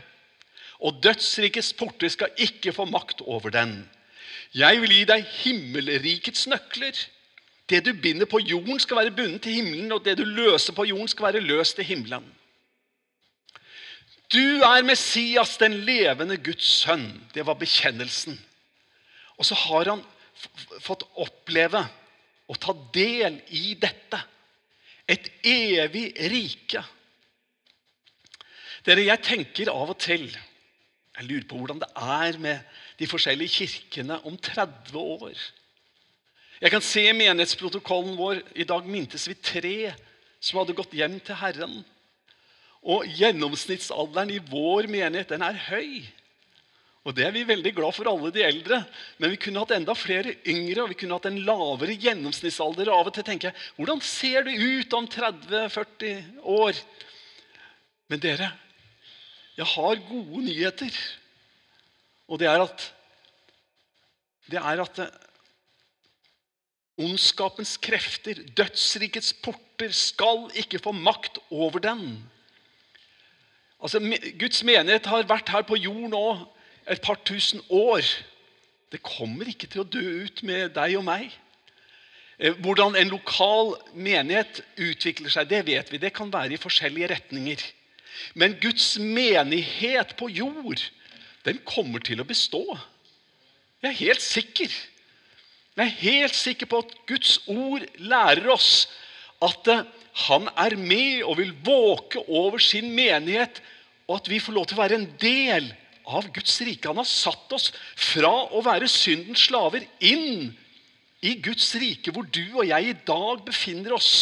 Og 0.80 1.04
dødsrikets 1.04 1.74
porter 1.74 2.10
skal 2.10 2.32
ikke 2.38 2.74
få 2.74 2.88
makt 2.88 3.22
over 3.22 3.52
den. 3.52 3.84
Jeg 4.56 4.82
vil 4.82 4.96
gi 4.96 5.06
deg 5.06 5.28
himmelrikets 5.44 6.48
nøkler. 6.48 6.96
Det 7.70 7.84
du 7.86 7.94
binder 7.94 8.26
på 8.26 8.40
jorden, 8.40 8.80
skal 8.80 9.04
være 9.04 9.12
bundet 9.12 9.44
til 9.44 9.60
himmelen, 9.60 9.92
og 9.92 10.06
det 10.06 10.18
du 10.18 10.24
løser 10.24 10.74
på 10.74 10.88
jorden, 10.88 11.08
skal 11.08 11.34
være 11.34 11.44
løst 11.46 11.76
til 11.76 11.86
himmelen. 11.86 12.26
Du 14.30 14.62
er 14.62 14.86
Messias, 14.86 15.58
den 15.58 15.80
levende 15.88 16.38
Guds 16.38 16.68
sønn. 16.84 17.08
Det 17.34 17.46
var 17.48 17.58
bekjennelsen. 17.58 18.38
Og 19.40 19.48
så 19.48 19.58
har 19.58 19.90
han 19.90 20.04
fått 20.86 21.08
oppleve 21.18 21.82
og 22.50 22.60
ta 22.62 22.76
del 22.94 23.40
i 23.58 23.74
dette. 23.80 24.20
Et 25.10 25.32
evig 25.48 26.12
rike. 26.30 26.84
Dere, 28.86 29.08
jeg 29.08 29.26
tenker 29.26 29.72
av 29.74 29.92
og 29.92 29.98
til 30.00 30.30
Jeg 30.30 31.28
lurer 31.28 31.48
på 31.50 31.58
hvordan 31.60 31.82
det 31.82 31.90
er 32.00 32.38
med 32.40 32.76
de 33.00 33.08
forskjellige 33.10 33.66
kirkene 33.66 34.22
om 34.24 34.38
30 34.40 34.96
år. 34.96 35.34
Jeg 36.62 36.72
kan 36.72 36.84
se 36.84 37.04
menighetsprotokollen 37.12 38.16
vår 38.16 38.40
i 38.56 38.64
dag 38.68 38.88
mintes 38.88 39.28
vi 39.28 39.36
tre 39.36 39.92
som 40.40 40.62
hadde 40.62 40.78
gått 40.78 40.96
hjem 40.96 41.18
til 41.20 41.36
Herren. 41.42 41.82
Og 42.90 43.06
gjennomsnittsalderen 43.20 44.32
i 44.34 44.40
vår 44.50 44.88
menighet 44.90 45.30
den 45.36 45.46
er 45.46 45.60
høy. 45.70 46.08
Og 47.08 47.16
Det 47.16 47.24
er 47.26 47.32
vi 47.34 47.46
veldig 47.48 47.72
glad 47.74 47.96
for, 47.96 48.10
alle 48.12 48.32
de 48.34 48.44
eldre. 48.44 48.82
Men 49.18 49.32
vi 49.32 49.40
kunne 49.42 49.62
hatt 49.64 49.72
enda 49.78 49.96
flere 49.98 50.36
yngre 50.50 50.84
og 50.84 50.92
vi 50.92 50.98
kunne 51.00 51.16
hatt 51.16 51.30
en 51.30 51.40
lavere 51.48 51.96
gjennomsnittsalder. 51.96 52.90
og 52.90 53.00
Av 53.00 53.12
og 53.12 53.16
til 53.16 53.26
tenker 53.26 53.50
jeg, 53.50 53.62
Hvordan 53.78 54.02
ser 54.04 54.44
det 54.46 54.58
ut 54.60 54.94
om 54.98 55.08
30-40 55.08 56.44
år? 56.44 56.82
Men 58.10 58.22
dere, 58.22 58.52
jeg 59.58 59.66
har 59.76 60.04
gode 60.10 60.44
nyheter. 60.44 61.00
Og 62.30 62.40
det 62.42 62.50
er 62.50 62.62
at, 62.62 62.86
det 64.50 64.60
er 64.62 64.82
at 64.84 65.02
eh, 65.02 65.16
ondskapens 67.00 67.78
krefter, 67.82 68.44
dødsrikets 68.58 69.34
porter, 69.42 69.94
skal 69.96 70.50
ikke 70.60 70.82
få 70.84 70.94
makt 70.94 71.40
over 71.50 71.82
den. 71.82 72.20
Altså, 73.80 74.00
Guds 74.40 74.64
menighet 74.68 75.08
har 75.08 75.28
vært 75.30 75.52
her 75.54 75.64
på 75.68 75.78
jord 75.80 76.10
nå 76.12 76.26
et 76.90 77.02
par 77.02 77.20
tusen 77.26 77.62
år. 77.70 78.04
Det 78.92 79.02
kommer 79.06 79.48
ikke 79.48 79.70
til 79.70 79.84
å 79.84 79.88
dø 79.88 80.04
ut 80.26 80.44
med 80.44 80.74
deg 80.76 80.98
og 81.00 81.06
meg. 81.08 81.30
Eh, 82.40 82.56
hvordan 82.64 82.98
en 83.00 83.12
lokal 83.12 83.76
menighet 83.94 84.62
utvikler 84.80 85.32
seg, 85.32 85.50
det 85.52 85.66
vet 85.68 85.92
vi. 85.92 86.02
Det 86.02 86.12
kan 86.16 86.32
være 86.34 86.56
i 86.56 86.62
forskjellige 86.62 87.12
retninger. 87.14 87.66
Men 88.36 88.58
Guds 88.60 88.98
menighet 89.00 90.16
på 90.20 90.30
jord, 90.34 90.82
den 91.46 91.60
kommer 91.68 92.04
til 92.04 92.20
å 92.20 92.28
bestå. 92.28 92.64
Jeg 93.80 93.94
er 93.94 94.02
helt 94.02 94.24
sikker. 94.24 94.74
Jeg 95.80 95.86
er 95.86 96.02
helt 96.02 96.36
sikker 96.36 96.68
på 96.68 96.82
at 96.84 96.96
Guds 97.08 97.38
ord 97.48 97.86
lærer 98.02 98.50
oss 98.52 98.90
at 99.46 99.72
eh, 99.72 99.86
han 100.28 100.50
er 100.60 100.76
med 100.80 101.24
og 101.24 101.38
vil 101.40 101.54
våke 101.66 102.22
over 102.28 102.62
sin 102.64 102.92
menighet, 102.96 103.62
og 104.10 104.20
at 104.20 104.30
vi 104.32 104.42
får 104.42 104.56
lov 104.56 104.68
til 104.68 104.80
å 104.80 104.82
være 104.82 104.98
en 105.00 105.08
del 105.22 105.70
av 106.10 106.28
Guds 106.34 106.56
rike. 106.66 106.90
Han 106.90 107.00
har 107.02 107.08
satt 107.08 107.54
oss 107.56 107.70
fra 107.94 108.32
å 108.56 108.64
være 108.66 108.90
syndens 108.90 109.46
slaver 109.48 109.86
inn 110.02 110.50
i 111.22 111.36
Guds 111.44 111.72
rike, 111.80 112.14
hvor 112.16 112.26
du 112.26 112.44
og 112.56 112.68
jeg 112.68 112.92
i 112.92 112.98
dag 113.08 113.44
befinner 113.46 113.96
oss. 113.98 114.14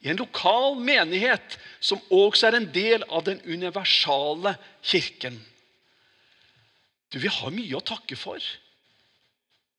I 0.00 0.10
en 0.12 0.20
lokal 0.20 0.78
menighet 0.80 1.58
som 1.80 2.00
også 2.12 2.48
er 2.48 2.58
en 2.58 2.68
del 2.72 3.04
av 3.08 3.24
den 3.26 3.40
universale 3.44 4.54
kirken. 4.80 5.36
Du, 7.10 7.18
Vi 7.18 7.28
har 7.28 7.52
mye 7.52 7.76
å 7.76 7.84
takke 7.84 8.16
for. 8.16 8.40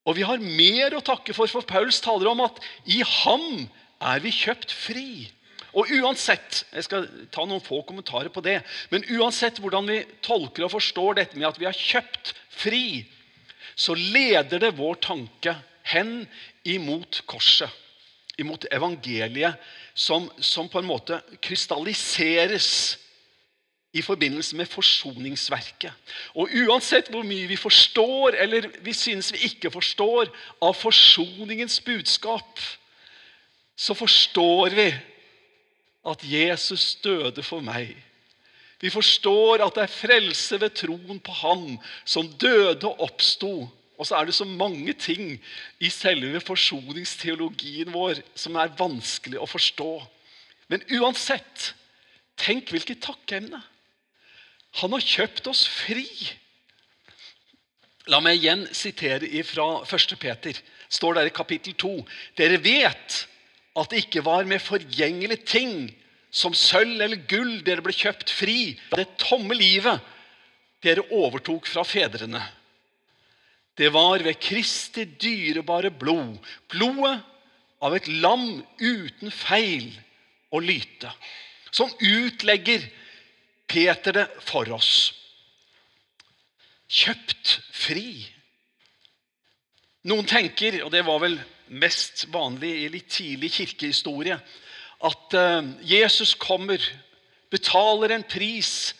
Og 0.02 0.16
vi 0.18 0.24
har 0.26 0.42
mer 0.42 0.96
å 0.96 1.04
takke 1.04 1.34
for, 1.34 1.50
for 1.50 1.66
Paulus 1.66 2.00
taler 2.02 2.30
om 2.32 2.42
at 2.44 2.58
i 2.90 3.00
ham 3.06 3.64
er 4.02 4.22
vi 4.24 4.32
kjøpt 4.34 4.74
fri. 4.74 5.30
Og 5.72 5.88
uansett 6.02 6.64
jeg 6.74 6.84
skal 6.84 7.06
ta 7.32 7.46
noen 7.48 7.62
få 7.64 7.80
kommentarer 7.88 8.32
på 8.32 8.42
det, 8.44 8.58
men 8.92 9.06
uansett 9.16 9.60
hvordan 9.62 9.88
vi 9.88 10.02
tolker 10.24 10.66
og 10.66 10.74
forstår 10.74 11.20
dette 11.20 11.38
med 11.38 11.48
at 11.48 11.60
vi 11.60 11.68
har 11.68 11.76
kjøpt 11.76 12.34
fri, 12.52 13.04
så 13.74 13.96
leder 13.96 14.60
det 14.60 14.74
vår 14.76 15.00
tanke 15.00 15.54
hen 15.94 16.26
imot 16.68 17.22
korset. 17.26 17.70
Imot 18.40 18.66
evangeliet, 18.72 19.56
som, 19.94 20.28
som 20.40 20.68
på 20.72 20.80
en 20.80 20.88
måte 20.88 21.18
krystalliseres 21.44 22.68
i 23.92 24.00
forbindelse 24.00 24.56
med 24.56 24.70
forsoningsverket. 24.72 25.92
Og 26.40 26.52
uansett 26.64 27.10
hvor 27.12 27.26
mye 27.28 27.48
vi 27.50 27.58
forstår 27.60 28.38
eller 28.40 28.70
vi 28.84 28.94
synes 28.96 29.32
vi 29.34 29.50
ikke 29.50 29.72
forstår 29.72 30.32
av 30.64 30.72
forsoningens 30.80 31.76
budskap, 31.84 32.60
så 33.82 33.94
forstår 33.98 34.76
vi 34.76 34.88
at 36.06 36.24
Jesus 36.26 36.94
døde 37.02 37.42
for 37.42 37.64
meg. 37.64 37.90
Vi 38.82 38.90
forstår 38.90 39.62
at 39.62 39.76
det 39.76 39.84
er 39.84 39.94
frelse 39.94 40.58
ved 40.58 40.74
troen 40.74 41.20
på 41.22 41.34
Han 41.42 41.78
som 42.04 42.30
døde 42.38 42.86
og 42.88 43.02
oppsto. 43.08 43.52
Og 43.98 44.06
så 44.08 44.18
er 44.18 44.26
det 44.26 44.34
så 44.34 44.46
mange 44.46 44.94
ting 44.98 45.36
i 45.78 45.90
selve 45.90 46.40
forsoningsteologien 46.42 47.92
vår 47.94 48.22
som 48.34 48.58
er 48.58 48.74
vanskelig 48.78 49.38
å 49.38 49.46
forstå. 49.46 49.92
Men 50.70 50.82
uansett, 50.98 51.72
tenk 52.38 52.72
hvilket 52.72 53.02
takkeemne. 53.04 53.60
Han 54.82 54.94
har 54.96 55.06
kjøpt 55.06 55.50
oss 55.52 55.66
fri. 55.68 56.08
La 58.10 58.18
meg 58.24 58.40
igjen 58.40 58.64
sitere 58.74 59.28
fra 59.46 59.68
1. 59.86 60.16
Peter. 60.18 60.58
står 60.88 61.14
der 61.14 61.28
i 61.30 61.34
kapittel 61.34 61.74
2. 61.78 61.92
Dere 62.36 62.58
vet 62.64 63.22
at 63.78 63.90
det 63.90 64.04
ikke 64.04 64.24
var 64.26 64.44
med 64.48 64.60
forgjengelige 64.60 65.46
ting 65.48 65.76
som 66.32 66.54
sølv 66.56 67.00
eller 67.04 67.24
gull 67.28 67.60
dere 67.64 67.84
ble 67.84 67.94
kjøpt 67.96 68.32
fri 68.32 68.74
det 68.94 69.06
tomme 69.20 69.56
livet 69.56 70.00
dere 70.82 71.04
overtok 71.14 71.68
fra 71.70 71.84
fedrene. 71.86 72.40
Det 73.78 73.88
var 73.94 74.20
ved 74.24 74.40
Kristi 74.42 75.06
dyrebare 75.20 75.92
blod, 75.94 76.36
blodet 76.68 77.20
av 77.82 77.96
et 77.96 78.08
lam 78.08 78.62
uten 78.80 79.32
feil 79.32 79.88
og 80.52 80.66
lyte, 80.68 81.10
som 81.72 81.88
utlegger 82.00 82.84
Peter 83.70 84.12
det 84.18 84.26
for 84.44 84.68
oss. 84.74 85.12
Kjøpt 86.92 87.56
fri. 87.72 88.26
Noen 90.08 90.26
tenker, 90.26 90.80
og 90.82 90.90
det 90.90 91.04
var 91.06 91.20
vel 91.22 91.36
mest 91.72 92.26
vanlig 92.32 92.72
i 92.82 92.88
litt 92.90 93.10
tidlig 93.14 93.52
kirkehistorie, 93.54 94.38
at 95.02 95.36
eh, 95.38 95.70
Jesus 95.86 96.34
kommer, 96.38 96.82
betaler 97.52 98.16
en 98.16 98.26
pris 98.26 98.92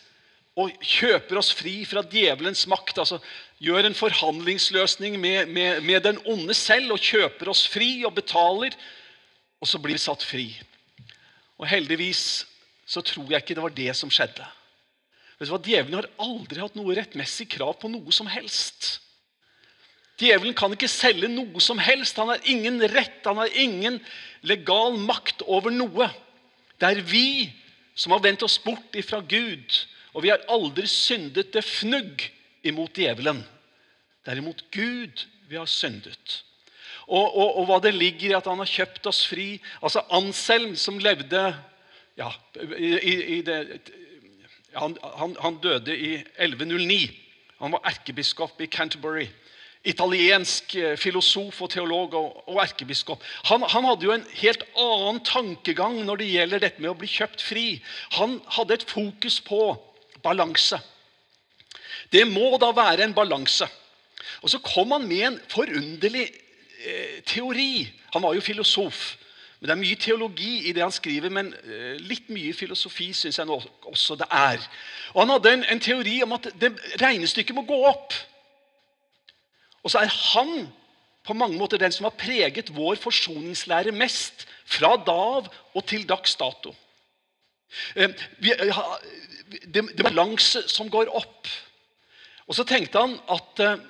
og 0.59 0.73
kjøper 0.85 1.38
oss 1.41 1.51
fri 1.57 1.81
fra 1.88 2.03
djevelens 2.05 2.67
makt. 2.71 2.99
altså 3.03 3.19
Gjør 3.62 3.88
en 3.88 3.97
forhandlingsløsning 3.97 5.17
med, 5.21 5.49
med, 5.49 5.81
med 5.87 6.03
den 6.05 6.19
onde 6.29 6.55
selv 6.55 6.95
og 6.97 7.03
kjøper 7.03 7.51
oss 7.53 7.65
fri 7.71 8.03
og 8.07 8.15
betaler. 8.19 8.77
Og 9.62 9.71
så 9.71 9.81
blir 9.81 9.97
vi 9.97 10.03
satt 10.03 10.27
fri. 10.27 10.49
Og 11.59 11.69
heldigvis 11.71 12.45
så 12.87 13.01
tror 13.07 13.31
jeg 13.31 13.45
ikke 13.45 13.57
det 13.57 13.65
var 13.65 13.75
det 13.77 13.93
som 13.97 14.11
skjedde. 14.12 14.45
Vet 15.38 15.49
du 15.49 15.55
hva? 15.55 15.62
Djevelen 15.62 15.99
har 16.01 16.11
aldri 16.23 16.61
hatt 16.61 16.77
noe 16.77 16.95
rettmessig 16.99 17.49
krav 17.55 17.79
på 17.81 17.91
noe 17.91 18.12
som 18.15 18.29
helst. 18.31 18.99
Djevelen 20.22 20.54
kan 20.54 20.74
ikke 20.74 20.90
selge 20.90 21.30
noe 21.30 21.62
som 21.62 21.80
helst. 21.82 22.18
Han 22.20 22.30
har 22.30 22.44
ingen 22.48 22.78
rett, 22.92 23.20
han 23.26 23.40
har 23.40 23.50
ingen 23.58 23.98
legal 24.46 24.94
makt 25.00 25.42
over 25.50 25.74
noe. 25.74 26.08
Det 26.78 26.90
er 26.90 27.02
vi 27.06 27.50
som 27.98 28.14
har 28.14 28.22
vendt 28.24 28.44
oss 28.46 28.58
bort 28.62 28.94
ifra 28.98 29.20
Gud, 29.20 29.82
og 30.14 30.24
vi 30.24 30.30
har 30.32 30.44
aldri 30.52 30.87
syndet 30.88 31.52
det 31.54 31.64
fnugg 31.66 32.24
imot 32.66 32.96
djevelen. 32.96 33.42
Det 34.22 34.32
er 34.32 34.40
imot 34.40 34.62
Gud 34.74 35.26
vi 35.50 35.58
har 35.58 35.68
syndet. 35.68 36.42
Og, 37.08 37.26
og, 37.26 37.48
og, 37.58 37.64
hva 37.68 37.80
det 37.82 37.92
ligger 37.96 38.30
i 38.30 38.38
at 38.38 38.46
han 38.48 38.61
har 38.62 38.70
kjøpt 38.70 39.08
oss 39.11 39.24
fri. 39.26 39.56
Altså 39.82 40.04
Anselm, 40.14 40.76
som 40.78 41.00
levde 41.02 41.42
ja, 42.16 42.30
i, 42.78 43.16
i 43.37 43.38
det, 43.44 43.58
han, 44.78 44.94
han, 45.18 45.35
han 45.42 45.58
døde 45.64 45.96
i 45.96 46.14
1109. 46.38 47.00
Han 47.58 47.74
var 47.74 47.90
erkebiskop 47.90 48.62
i 48.62 48.70
Canterbury 48.70 49.26
italiensk 49.85 50.77
eh, 50.79 50.95
filosof 51.01 51.61
og 51.64 51.71
teolog 51.73 52.14
og, 52.14 52.59
erkebiskop. 52.62 53.23
Han, 53.51 53.64
han, 53.66 53.87
hadde 53.88 54.07
jo 54.07 54.14
en 54.14 54.27
helt 54.38 54.62
annen 54.79 55.21
tankegang 55.27 55.99
når 56.07 56.23
det 56.23 56.31
gjelder 56.31 56.62
dette 56.62 56.83
med 56.83 56.92
å 56.92 56.99
bli 56.99 57.11
kjøpt 57.11 57.42
fri. 57.42 57.66
Han 58.18 58.38
hadde 58.57 58.79
et 58.79 58.87
fokus 58.88 59.40
på 59.42 59.62
balanse. 60.23 60.79
Det 62.12 62.25
må 62.29 62.55
da 62.62 62.71
være 62.77 63.09
en 63.09 63.16
balanse. 63.16 63.66
Og 64.42 64.53
så 64.53 64.62
kom 64.62 64.95
han 64.95 65.09
med 65.09 65.27
en 65.27 65.40
forunderlig 65.51 66.29
eh, 66.29 67.18
teori. 67.27 67.88
Han 68.14 68.23
var 68.23 68.38
jo 68.38 68.45
filosof. 68.45 69.16
Men 69.59 69.68
Det 69.68 69.75
er 69.75 69.83
mye 69.83 70.03
teologi 70.03 70.53
i 70.68 70.73
det 70.75 70.83
han 70.83 70.95
skriver, 70.95 71.31
men 71.31 71.53
eh, 71.62 71.99
litt 72.03 72.31
mye 72.35 72.55
filosofi 72.55 73.12
syns 73.14 73.38
jeg 73.38 73.62
også 73.87 74.18
det 74.18 74.27
er. 74.31 74.62
Og 75.14 75.25
Han 75.25 75.35
hadde 75.37 75.53
en, 75.55 75.64
en 75.75 75.83
teori 75.83 76.21
om 76.23 76.35
at 76.38 76.53
det 76.59 76.75
regnestykket 77.03 77.55
må 77.55 77.66
gå 77.66 77.79
opp. 77.90 78.14
Og 79.83 79.90
så 79.90 80.03
er 80.03 80.11
han 80.11 80.68
på 81.27 81.35
mange 81.38 81.59
måter 81.59 81.79
den 81.79 81.92
som 81.95 82.07
har 82.09 82.16
preget 82.18 82.73
vår 82.75 82.99
forsoningslære 83.03 83.95
mest 83.95 84.47
fra 84.66 84.95
da 85.07 85.14
av 85.38 85.51
og 85.75 85.87
til 85.87 86.07
dags 86.09 86.35
dato. 86.38 86.75
Eh, 87.97 88.11
eh, 88.11 88.83
det 89.68 89.83
er 89.83 90.03
balanse 90.03 90.64
som 90.71 90.90
går 90.90 91.11
opp. 91.14 91.49
Og 92.49 92.57
så 92.59 92.66
tenkte 92.68 93.01
han 93.01 93.16
at 93.31 93.62
eh, 93.62 93.83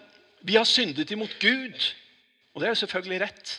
vi 0.43 0.59
har 0.59 0.69
syndet 0.69 1.11
imot 1.11 1.35
Gud. 1.41 1.93
Og 2.53 2.61
det 2.61 2.69
er 2.69 2.75
jo 2.75 2.83
selvfølgelig 2.83 3.21
rett. 3.25 3.55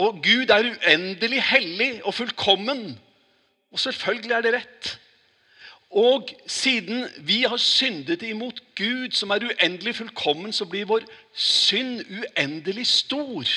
Og 0.00 0.20
Gud 0.24 0.52
er 0.52 0.68
uendelig 0.72 1.42
hellig 1.50 1.92
og 2.04 2.14
fullkommen. 2.14 2.98
Og 3.72 3.80
selvfølgelig 3.80 4.36
er 4.36 4.44
det 4.44 4.54
rett. 4.56 4.92
Og 5.92 6.30
siden 6.48 7.04
vi 7.20 7.42
har 7.44 7.60
syndet 7.60 8.22
imot 8.24 8.62
Gud, 8.78 9.12
som 9.12 9.30
er 9.30 9.44
uendelig 9.44 9.98
fullkommen, 9.98 10.52
så 10.52 10.64
blir 10.64 10.88
vår 10.88 11.04
synd 11.36 12.00
uendelig 12.08 12.86
stor. 12.88 13.50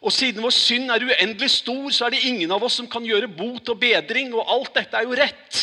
Og 0.00 0.12
siden 0.12 0.40
vår 0.44 0.52
synd 0.56 0.92
er 0.92 1.04
uendelig 1.04 1.50
stor, 1.50 1.90
så 1.92 2.06
er 2.06 2.14
det 2.14 2.24
ingen 2.28 2.52
av 2.52 2.64
oss 2.64 2.78
som 2.80 2.88
kan 2.88 3.04
gjøre 3.04 3.28
bot 3.28 3.68
og 3.68 3.80
bedring. 3.80 4.32
Og 4.32 4.48
alt 4.56 4.72
dette 4.76 4.96
er 4.96 5.04
jo 5.04 5.18
rett. 5.20 5.60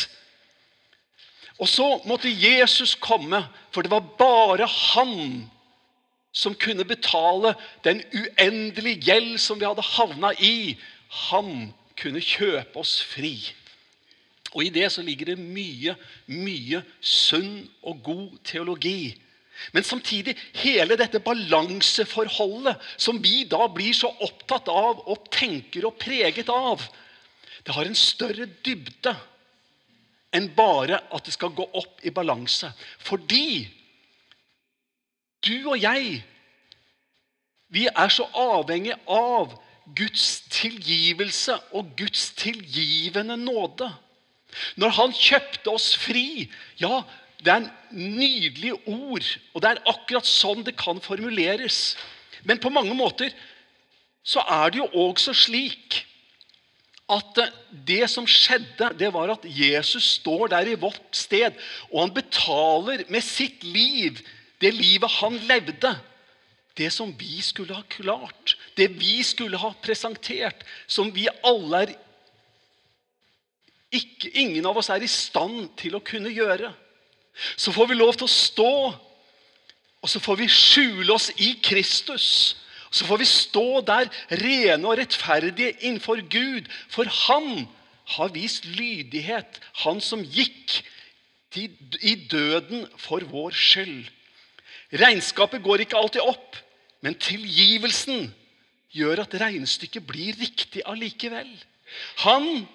Og 1.58 1.68
så 1.70 1.88
måtte 2.06 2.30
Jesus 2.30 2.94
komme, 2.98 3.42
for 3.74 3.82
det 3.82 3.90
var 3.90 4.06
bare 4.18 4.66
han 4.66 5.48
som 6.32 6.54
kunne 6.54 6.86
betale 6.88 7.54
den 7.84 8.00
uendelige 8.14 9.02
gjeld 9.10 9.34
som 9.42 9.60
vi 9.60 9.66
hadde 9.68 9.84
havna 9.84 10.32
i. 10.38 10.78
Han 11.28 11.72
kunne 11.98 12.22
kjøpe 12.24 12.78
oss 12.80 13.00
fri. 13.04 13.36
Og 14.52 14.66
I 14.66 14.72
det 14.74 14.88
så 14.92 15.02
ligger 15.04 15.32
det 15.32 15.40
mye, 15.40 15.94
mye 16.28 16.82
sunn 17.00 17.62
og 17.82 18.02
god 18.04 18.38
teologi. 18.44 19.14
Men 19.72 19.86
samtidig 19.86 20.34
hele 20.58 20.96
dette 20.98 21.20
balanseforholdet 21.22 22.80
som 22.96 23.20
vi 23.22 23.44
da 23.48 23.68
blir 23.72 23.94
så 23.96 24.10
opptatt 24.24 24.68
av 24.72 25.04
og 25.06 25.28
tenker 25.32 25.86
og 25.88 25.98
preget 26.00 26.50
av, 26.52 26.82
det 27.62 27.76
har 27.76 27.86
en 27.86 27.98
større 27.98 28.48
dybde 28.66 29.14
enn 30.32 30.48
bare 30.56 30.98
at 31.12 31.28
det 31.28 31.34
skal 31.36 31.52
gå 31.54 31.64
opp 31.78 32.02
i 32.02 32.12
balanse. 32.14 32.72
Fordi 32.98 33.68
du 35.46 35.56
og 35.68 35.78
jeg 35.78 36.22
vi 37.72 37.86
er 37.88 38.10
så 38.12 38.26
avhengig 38.36 38.92
av 39.08 39.54
Guds 39.96 40.42
tilgivelse 40.52 41.56
og 41.72 41.94
Guds 41.96 42.28
tilgivende 42.36 43.38
nåde. 43.40 43.88
Når 44.76 44.94
han 44.98 45.14
kjøpte 45.16 45.72
oss 45.72 45.92
fri 45.98 46.48
Ja, 46.80 47.02
det 47.42 47.50
er 47.50 47.64
en 47.64 47.70
nydelig 47.90 48.72
ord, 48.86 49.26
og 49.52 49.62
det 49.62 49.70
er 49.72 49.82
akkurat 49.90 50.28
sånn 50.28 50.62
det 50.66 50.76
kan 50.78 51.00
formuleres. 51.02 51.96
Men 52.46 52.60
på 52.62 52.70
mange 52.70 52.94
måter 52.94 53.34
så 54.22 54.44
er 54.46 54.70
det 54.70 54.78
jo 54.78 54.86
også 55.08 55.34
slik 55.34 56.04
at 57.10 57.40
det 57.86 58.06
som 58.10 58.28
skjedde, 58.30 58.92
det 58.98 59.10
var 59.12 59.32
at 59.34 59.42
Jesus 59.44 60.20
står 60.20 60.52
der 60.54 60.70
i 60.70 60.78
vårt 60.78 61.02
sted, 61.16 61.58
og 61.90 62.04
han 62.04 62.14
betaler 62.14 63.02
med 63.12 63.26
sitt 63.26 63.66
liv 63.66 64.22
det 64.62 64.70
livet 64.76 65.10
han 65.18 65.36
levde. 65.50 65.90
Det 66.78 66.88
som 66.94 67.10
vi 67.18 67.42
skulle 67.44 67.74
ha 67.76 67.82
klart, 67.90 68.54
det 68.78 68.88
vi 68.96 69.18
skulle 69.26 69.58
ha 69.60 69.72
presentert, 69.82 70.62
som 70.86 71.10
vi 71.12 71.26
alle 71.44 71.82
er 71.82 71.94
ikke, 73.92 74.30
ingen 74.40 74.66
av 74.66 74.78
oss 74.80 74.90
er 74.92 75.04
i 75.04 75.10
stand 75.10 75.70
til 75.80 75.96
å 75.96 76.04
kunne 76.04 76.32
gjøre. 76.32 76.72
Så 77.56 77.72
får 77.72 77.90
vi 77.90 77.98
lov 77.98 78.16
til 78.16 78.28
å 78.28 78.32
stå, 78.32 78.72
og 80.02 80.10
så 80.10 80.20
får 80.20 80.40
vi 80.40 80.48
skjule 80.50 81.14
oss 81.14 81.30
i 81.40 81.52
Kristus. 81.62 82.26
Så 82.92 83.06
får 83.08 83.22
vi 83.22 83.28
stå 83.28 83.66
der 83.88 84.10
rene 84.42 84.88
og 84.88 84.98
rettferdige 85.00 85.76
innenfor 85.80 86.20
Gud, 86.28 86.68
for 86.92 87.08
Han 87.28 87.66
har 88.16 88.32
vist 88.34 88.66
lydighet, 88.68 89.60
Han 89.84 90.00
som 90.00 90.24
gikk 90.24 90.82
i 91.56 92.14
døden 92.28 92.86
for 92.96 93.24
vår 93.28 93.56
skyld. 93.56 94.08
Regnskapet 94.92 95.62
går 95.64 95.84
ikke 95.84 95.96
alltid 95.96 96.24
opp, 96.24 96.56
men 97.00 97.16
tilgivelsen 97.16 98.28
gjør 98.92 99.24
at 99.24 99.34
regnestykket 99.40 100.04
blir 100.04 100.36
riktig 100.36 100.84
allikevel. 100.88 101.48
Han 102.24 102.66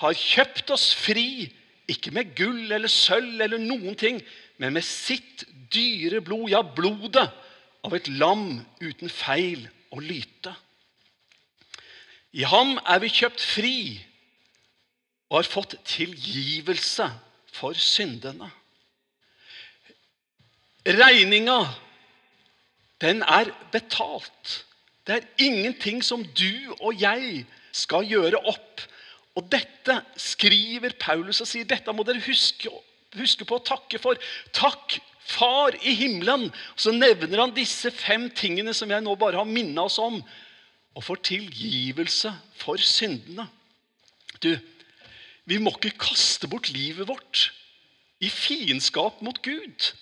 har 0.00 0.16
kjøpt 0.16 0.70
oss 0.72 0.90
fri, 0.96 1.50
ikke 1.90 2.12
med 2.14 2.32
gull 2.38 2.72
eller 2.72 2.90
sølv 2.90 3.40
eller 3.42 3.60
noen 3.60 3.96
ting, 3.98 4.20
men 4.60 4.76
med 4.76 4.84
sitt 4.86 5.44
dyre 5.72 6.22
blod, 6.24 6.48
ja, 6.52 6.62
blodet 6.62 7.26
av 7.84 7.96
et 7.96 8.08
lam 8.20 8.60
uten 8.80 9.12
feil 9.12 9.66
og 9.90 10.04
lyte. 10.04 10.52
I 12.32 12.46
ham 12.46 12.76
er 12.86 13.00
vi 13.02 13.10
kjøpt 13.10 13.42
fri 13.42 13.76
og 15.30 15.40
har 15.40 15.50
fått 15.50 15.76
tilgivelse 15.88 17.06
for 17.52 17.76
syndene. 17.78 18.48
Regninga, 20.86 21.58
den 23.02 23.22
er 23.26 23.50
betalt. 23.72 24.64
Det 25.06 25.18
er 25.18 25.28
ingenting 25.42 26.00
som 26.04 26.22
du 26.24 26.72
og 26.78 26.94
jeg 27.00 27.44
skal 27.76 28.06
gjøre 28.08 28.40
opp 28.48 28.86
og 29.38 29.46
Dette 29.52 30.00
skriver 30.18 30.96
Paulus 31.00 31.40
og 31.42 31.48
sier 31.48 31.68
dette 31.68 31.92
må 31.94 32.04
dere 32.06 32.22
huske, 32.24 32.70
huske 33.16 33.46
på 33.46 33.60
å 33.60 33.64
takke 33.64 34.00
for. 34.02 34.18
Takk, 34.56 34.98
Far 35.30 35.76
i 35.86 35.92
himmelen. 35.94 36.48
Så 36.74 36.90
nevner 36.94 37.44
han 37.44 37.54
disse 37.54 37.92
fem 37.94 38.28
tingene 38.34 38.74
som 38.74 38.90
jeg 38.90 39.04
nå 39.04 39.14
bare 39.20 39.38
har 39.38 39.48
minna 39.48 39.86
oss 39.86 40.00
om. 40.02 40.18
Og 40.96 41.04
for 41.06 41.20
tilgivelse 41.22 42.32
for 42.58 42.80
syndene. 42.82 43.46
Du, 44.42 44.50
vi 45.46 45.58
må 45.62 45.72
ikke 45.76 46.08
kaste 46.08 46.48
bort 46.50 46.72
livet 46.74 47.06
vårt 47.08 47.50
i 48.20 48.30
fiendskap 48.32 49.20
mot 49.24 49.38
Gud. 49.44 49.92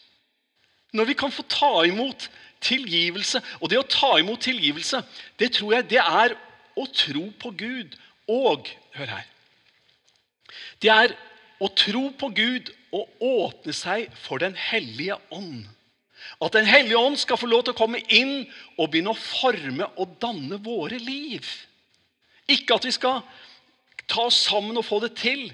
Når 0.96 1.10
vi 1.10 1.18
kan 1.18 1.34
få 1.34 1.44
ta 1.50 1.72
imot 1.84 2.30
tilgivelse 2.64 3.38
Og 3.60 3.68
det 3.70 3.76
å 3.78 3.84
ta 3.86 4.16
imot 4.18 4.40
tilgivelse, 4.42 5.02
det 5.38 5.52
tror 5.54 5.76
jeg 5.76 5.90
det 5.92 6.00
er 6.00 6.32
å 6.78 6.86
tro 6.90 7.28
på 7.38 7.52
Gud 7.60 7.94
og 8.28 8.68
Hør 8.94 9.10
her. 9.10 9.26
Det 10.82 10.90
er 10.92 11.14
å 11.62 11.68
tro 11.74 12.08
på 12.18 12.30
Gud 12.34 12.70
og 12.94 13.24
åpne 13.24 13.74
seg 13.76 14.08
for 14.16 14.40
Den 14.42 14.56
hellige 14.58 15.18
ånd. 15.34 15.66
At 16.42 16.54
Den 16.54 16.66
hellige 16.68 16.98
ånd 16.98 17.18
skal 17.18 17.38
få 17.40 17.48
lov 17.50 17.64
til 17.66 17.74
å 17.74 17.78
komme 17.78 18.00
inn 18.14 18.46
og 18.76 18.90
begynne 18.90 19.14
å 19.14 19.18
forme 19.18 19.88
og 19.96 20.16
danne 20.22 20.58
våre 20.62 20.98
liv. 21.02 21.46
Ikke 22.48 22.78
at 22.78 22.86
vi 22.88 22.94
skal 22.94 23.22
ta 24.08 24.28
oss 24.28 24.40
sammen 24.48 24.78
og 24.78 24.86
få 24.86 25.00
det 25.04 25.14
til, 25.20 25.48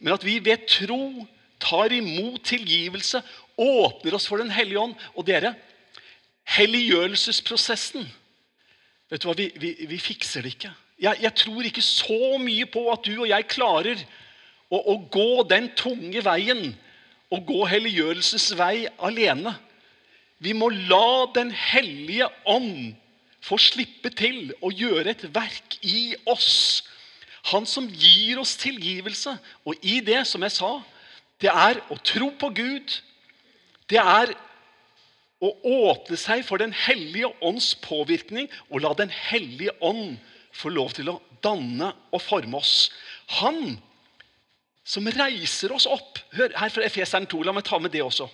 men 0.00 0.16
at 0.16 0.24
vi 0.26 0.38
ved 0.42 0.66
tro 0.70 1.26
tar 1.60 1.92
imot 1.92 2.42
tilgivelse, 2.48 3.20
åpner 3.60 4.16
oss 4.16 4.26
for 4.30 4.40
Den 4.40 4.52
hellige 4.52 4.80
ånd. 4.80 4.96
Og 5.14 5.26
dere, 5.28 5.54
helliggjørelsesprosessen 6.56 8.08
Vet 9.10 9.24
du 9.24 9.26
hva, 9.26 9.34
vi, 9.34 9.48
vi, 9.58 9.72
vi 9.90 9.96
fikser 9.98 10.44
det 10.46 10.52
ikke 10.54 10.70
jeg, 11.00 11.16
jeg, 11.24 11.34
tror 11.34 11.66
ikke 11.66 11.84
så 11.84 12.36
mye 12.42 12.66
på 12.68 12.84
at 12.92 13.06
du 13.06 13.14
og 13.22 13.28
jeg 13.30 13.48
klarer 13.48 14.02
å, 14.68 14.78
å 14.78 14.96
gå 15.12 15.44
den 15.48 15.70
tunge 15.78 16.22
veien. 16.24 16.70
Å 17.30 17.38
gå 17.46 17.62
helliggjørelsesvei 17.70 18.88
alene. 19.06 19.54
Vi 20.42 20.54
må 20.56 20.70
la 20.72 21.30
Den 21.34 21.52
hellige 21.54 22.26
ånd 22.48 22.96
få 23.44 23.56
slippe 23.60 24.10
til 24.12 24.50
å 24.60 24.72
gjøre 24.74 25.14
et 25.14 25.24
verk 25.32 25.78
i 25.86 26.12
oss. 26.28 26.82
Han 27.52 27.64
som 27.68 27.86
gir 27.88 28.40
oss 28.42 28.56
tilgivelse. 28.60 29.36
Og 29.64 29.78
i 29.80 30.00
det, 30.04 30.24
som 30.28 30.42
jeg 30.44 30.56
sa, 30.58 30.74
det 31.40 31.52
er 31.52 31.80
å 31.88 31.96
tro 32.04 32.28
på 32.36 32.50
Gud. 32.56 32.98
Det 33.88 34.00
er 34.00 34.34
å 35.40 35.54
åpne 35.88 36.18
seg 36.20 36.44
for 36.44 36.60
Den 36.60 36.74
hellige 36.76 37.30
ånds 37.40 37.72
påvirkning 37.80 38.50
og 38.68 38.84
la 38.84 38.92
Den 38.98 39.12
hellige 39.30 39.72
ånd 39.80 40.18
får 40.52 40.74
lov 40.74 40.94
til 40.96 41.10
å 41.12 41.20
danne 41.44 41.92
og 42.12 42.22
forme 42.22 42.58
oss. 42.60 42.90
Han 43.40 43.78
som 44.84 45.06
reiser 45.06 45.72
oss 45.72 45.86
opp 45.86 46.18
Hør 46.34 46.52
her 46.56 46.72
fra 46.72 46.86
Efeseren 46.86 47.28
2. 47.30 47.42
La 47.46 47.54
meg 47.54 47.66
ta 47.66 47.78
med 47.82 47.92
det 47.94 48.02
også. 48.04 48.28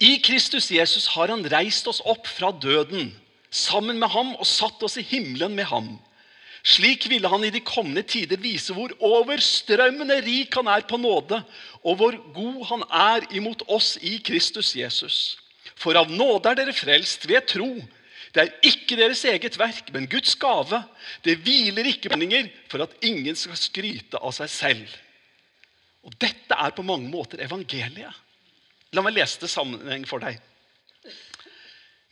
I 0.00 0.18
Kristus 0.24 0.70
Jesus 0.72 1.08
har 1.14 1.32
han 1.32 1.44
reist 1.52 1.88
oss 1.90 2.00
opp 2.08 2.28
fra 2.28 2.52
døden 2.52 3.10
sammen 3.52 3.98
med 4.00 4.12
ham 4.12 4.32
og 4.38 4.48
satt 4.48 4.80
oss 4.84 4.96
i 5.00 5.04
himmelen 5.04 5.56
med 5.56 5.68
ham. 5.68 5.94
Slik 6.62 7.08
ville 7.10 7.28
han 7.28 7.42
i 7.44 7.50
de 7.50 7.60
kommende 7.66 8.04
tider 8.06 8.38
vise 8.40 8.74
hvor 8.76 8.92
overstrømmende 9.02 10.20
rik 10.22 10.54
han 10.54 10.70
er 10.70 10.84
på 10.86 11.00
nåde, 11.00 11.40
og 11.82 11.96
hvor 11.98 12.16
god 12.36 12.60
han 12.68 12.84
er 12.86 13.26
imot 13.34 13.64
oss 13.66 13.96
i 13.98 14.20
Kristus 14.22 14.76
Jesus. 14.78 15.16
For 15.74 15.98
av 15.98 16.12
nåde 16.12 16.52
er 16.52 16.60
dere 16.60 16.76
frelst 16.76 17.26
ved 17.28 17.48
tro. 17.50 17.72
Det 18.32 18.40
er 18.40 18.52
ikke 18.64 18.96
deres 18.96 19.22
eget 19.28 19.58
verk, 19.60 19.90
men 19.92 20.08
Guds 20.08 20.34
gave. 20.40 20.80
Det 21.24 21.36
hviler 21.44 21.90
ikke 21.90 22.08
på 22.08 22.16
meninger 22.16 22.48
for 22.72 22.84
at 22.84 22.94
ingen 23.04 23.36
skal 23.36 23.58
skryte 23.60 24.20
av 24.20 24.32
seg 24.36 24.50
selv. 24.52 24.94
Og 26.02 26.16
Dette 26.20 26.56
er 26.56 26.72
på 26.74 26.84
mange 26.86 27.10
måter 27.12 27.42
evangeliet. 27.44 28.22
La 28.92 29.04
meg 29.04 29.16
lese 29.16 29.40
det 29.44 29.52
sammenheng 29.52 30.06
for 30.08 30.24
deg. 30.24 30.40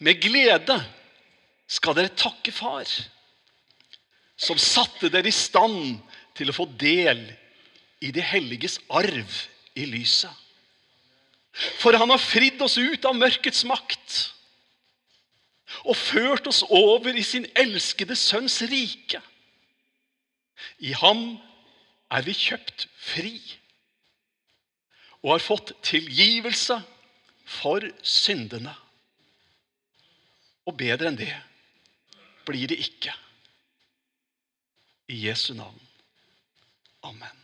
Med 0.00 0.20
glede 0.20 0.76
skal 1.70 1.96
dere 1.96 2.12
takke 2.16 2.52
Far, 2.52 2.88
som 4.40 4.61
satte 4.61 5.11
dere 5.12 5.28
i 5.28 5.35
stand 5.35 5.98
til 6.37 6.52
å 6.52 6.56
få 6.56 6.66
del 6.80 7.26
i 8.00 8.12
de 8.12 8.24
helliges 8.24 8.78
arv 8.88 9.40
i 9.76 9.85
lyset. 9.88 10.33
For 11.80 11.96
han 11.96 12.12
har 12.12 12.22
fridd 12.22 12.61
oss 12.64 12.78
ut 12.80 13.04
av 13.04 13.16
mørkets 13.18 13.64
makt 13.68 14.20
og 15.85 15.96
ført 15.96 16.46
oss 16.50 16.62
over 16.68 17.14
i 17.14 17.24
sin 17.26 17.46
elskede 17.56 18.16
sønns 18.16 18.61
rike. 18.70 19.20
I 20.78 20.92
ham 20.96 21.38
er 22.11 22.26
vi 22.26 22.35
kjøpt 22.37 22.88
fri 23.00 23.37
og 25.20 25.35
har 25.35 25.44
fått 25.44 25.74
tilgivelse 25.85 26.78
for 27.44 27.85
syndene. 28.02 28.72
Og 30.68 30.76
bedre 30.80 31.11
enn 31.11 31.18
det 31.18 31.33
blir 32.48 32.70
det 32.70 32.80
ikke. 32.80 33.12
I 35.11 35.26
Jesu 35.26 35.52
navn. 35.59 35.80
Amen. 37.02 37.39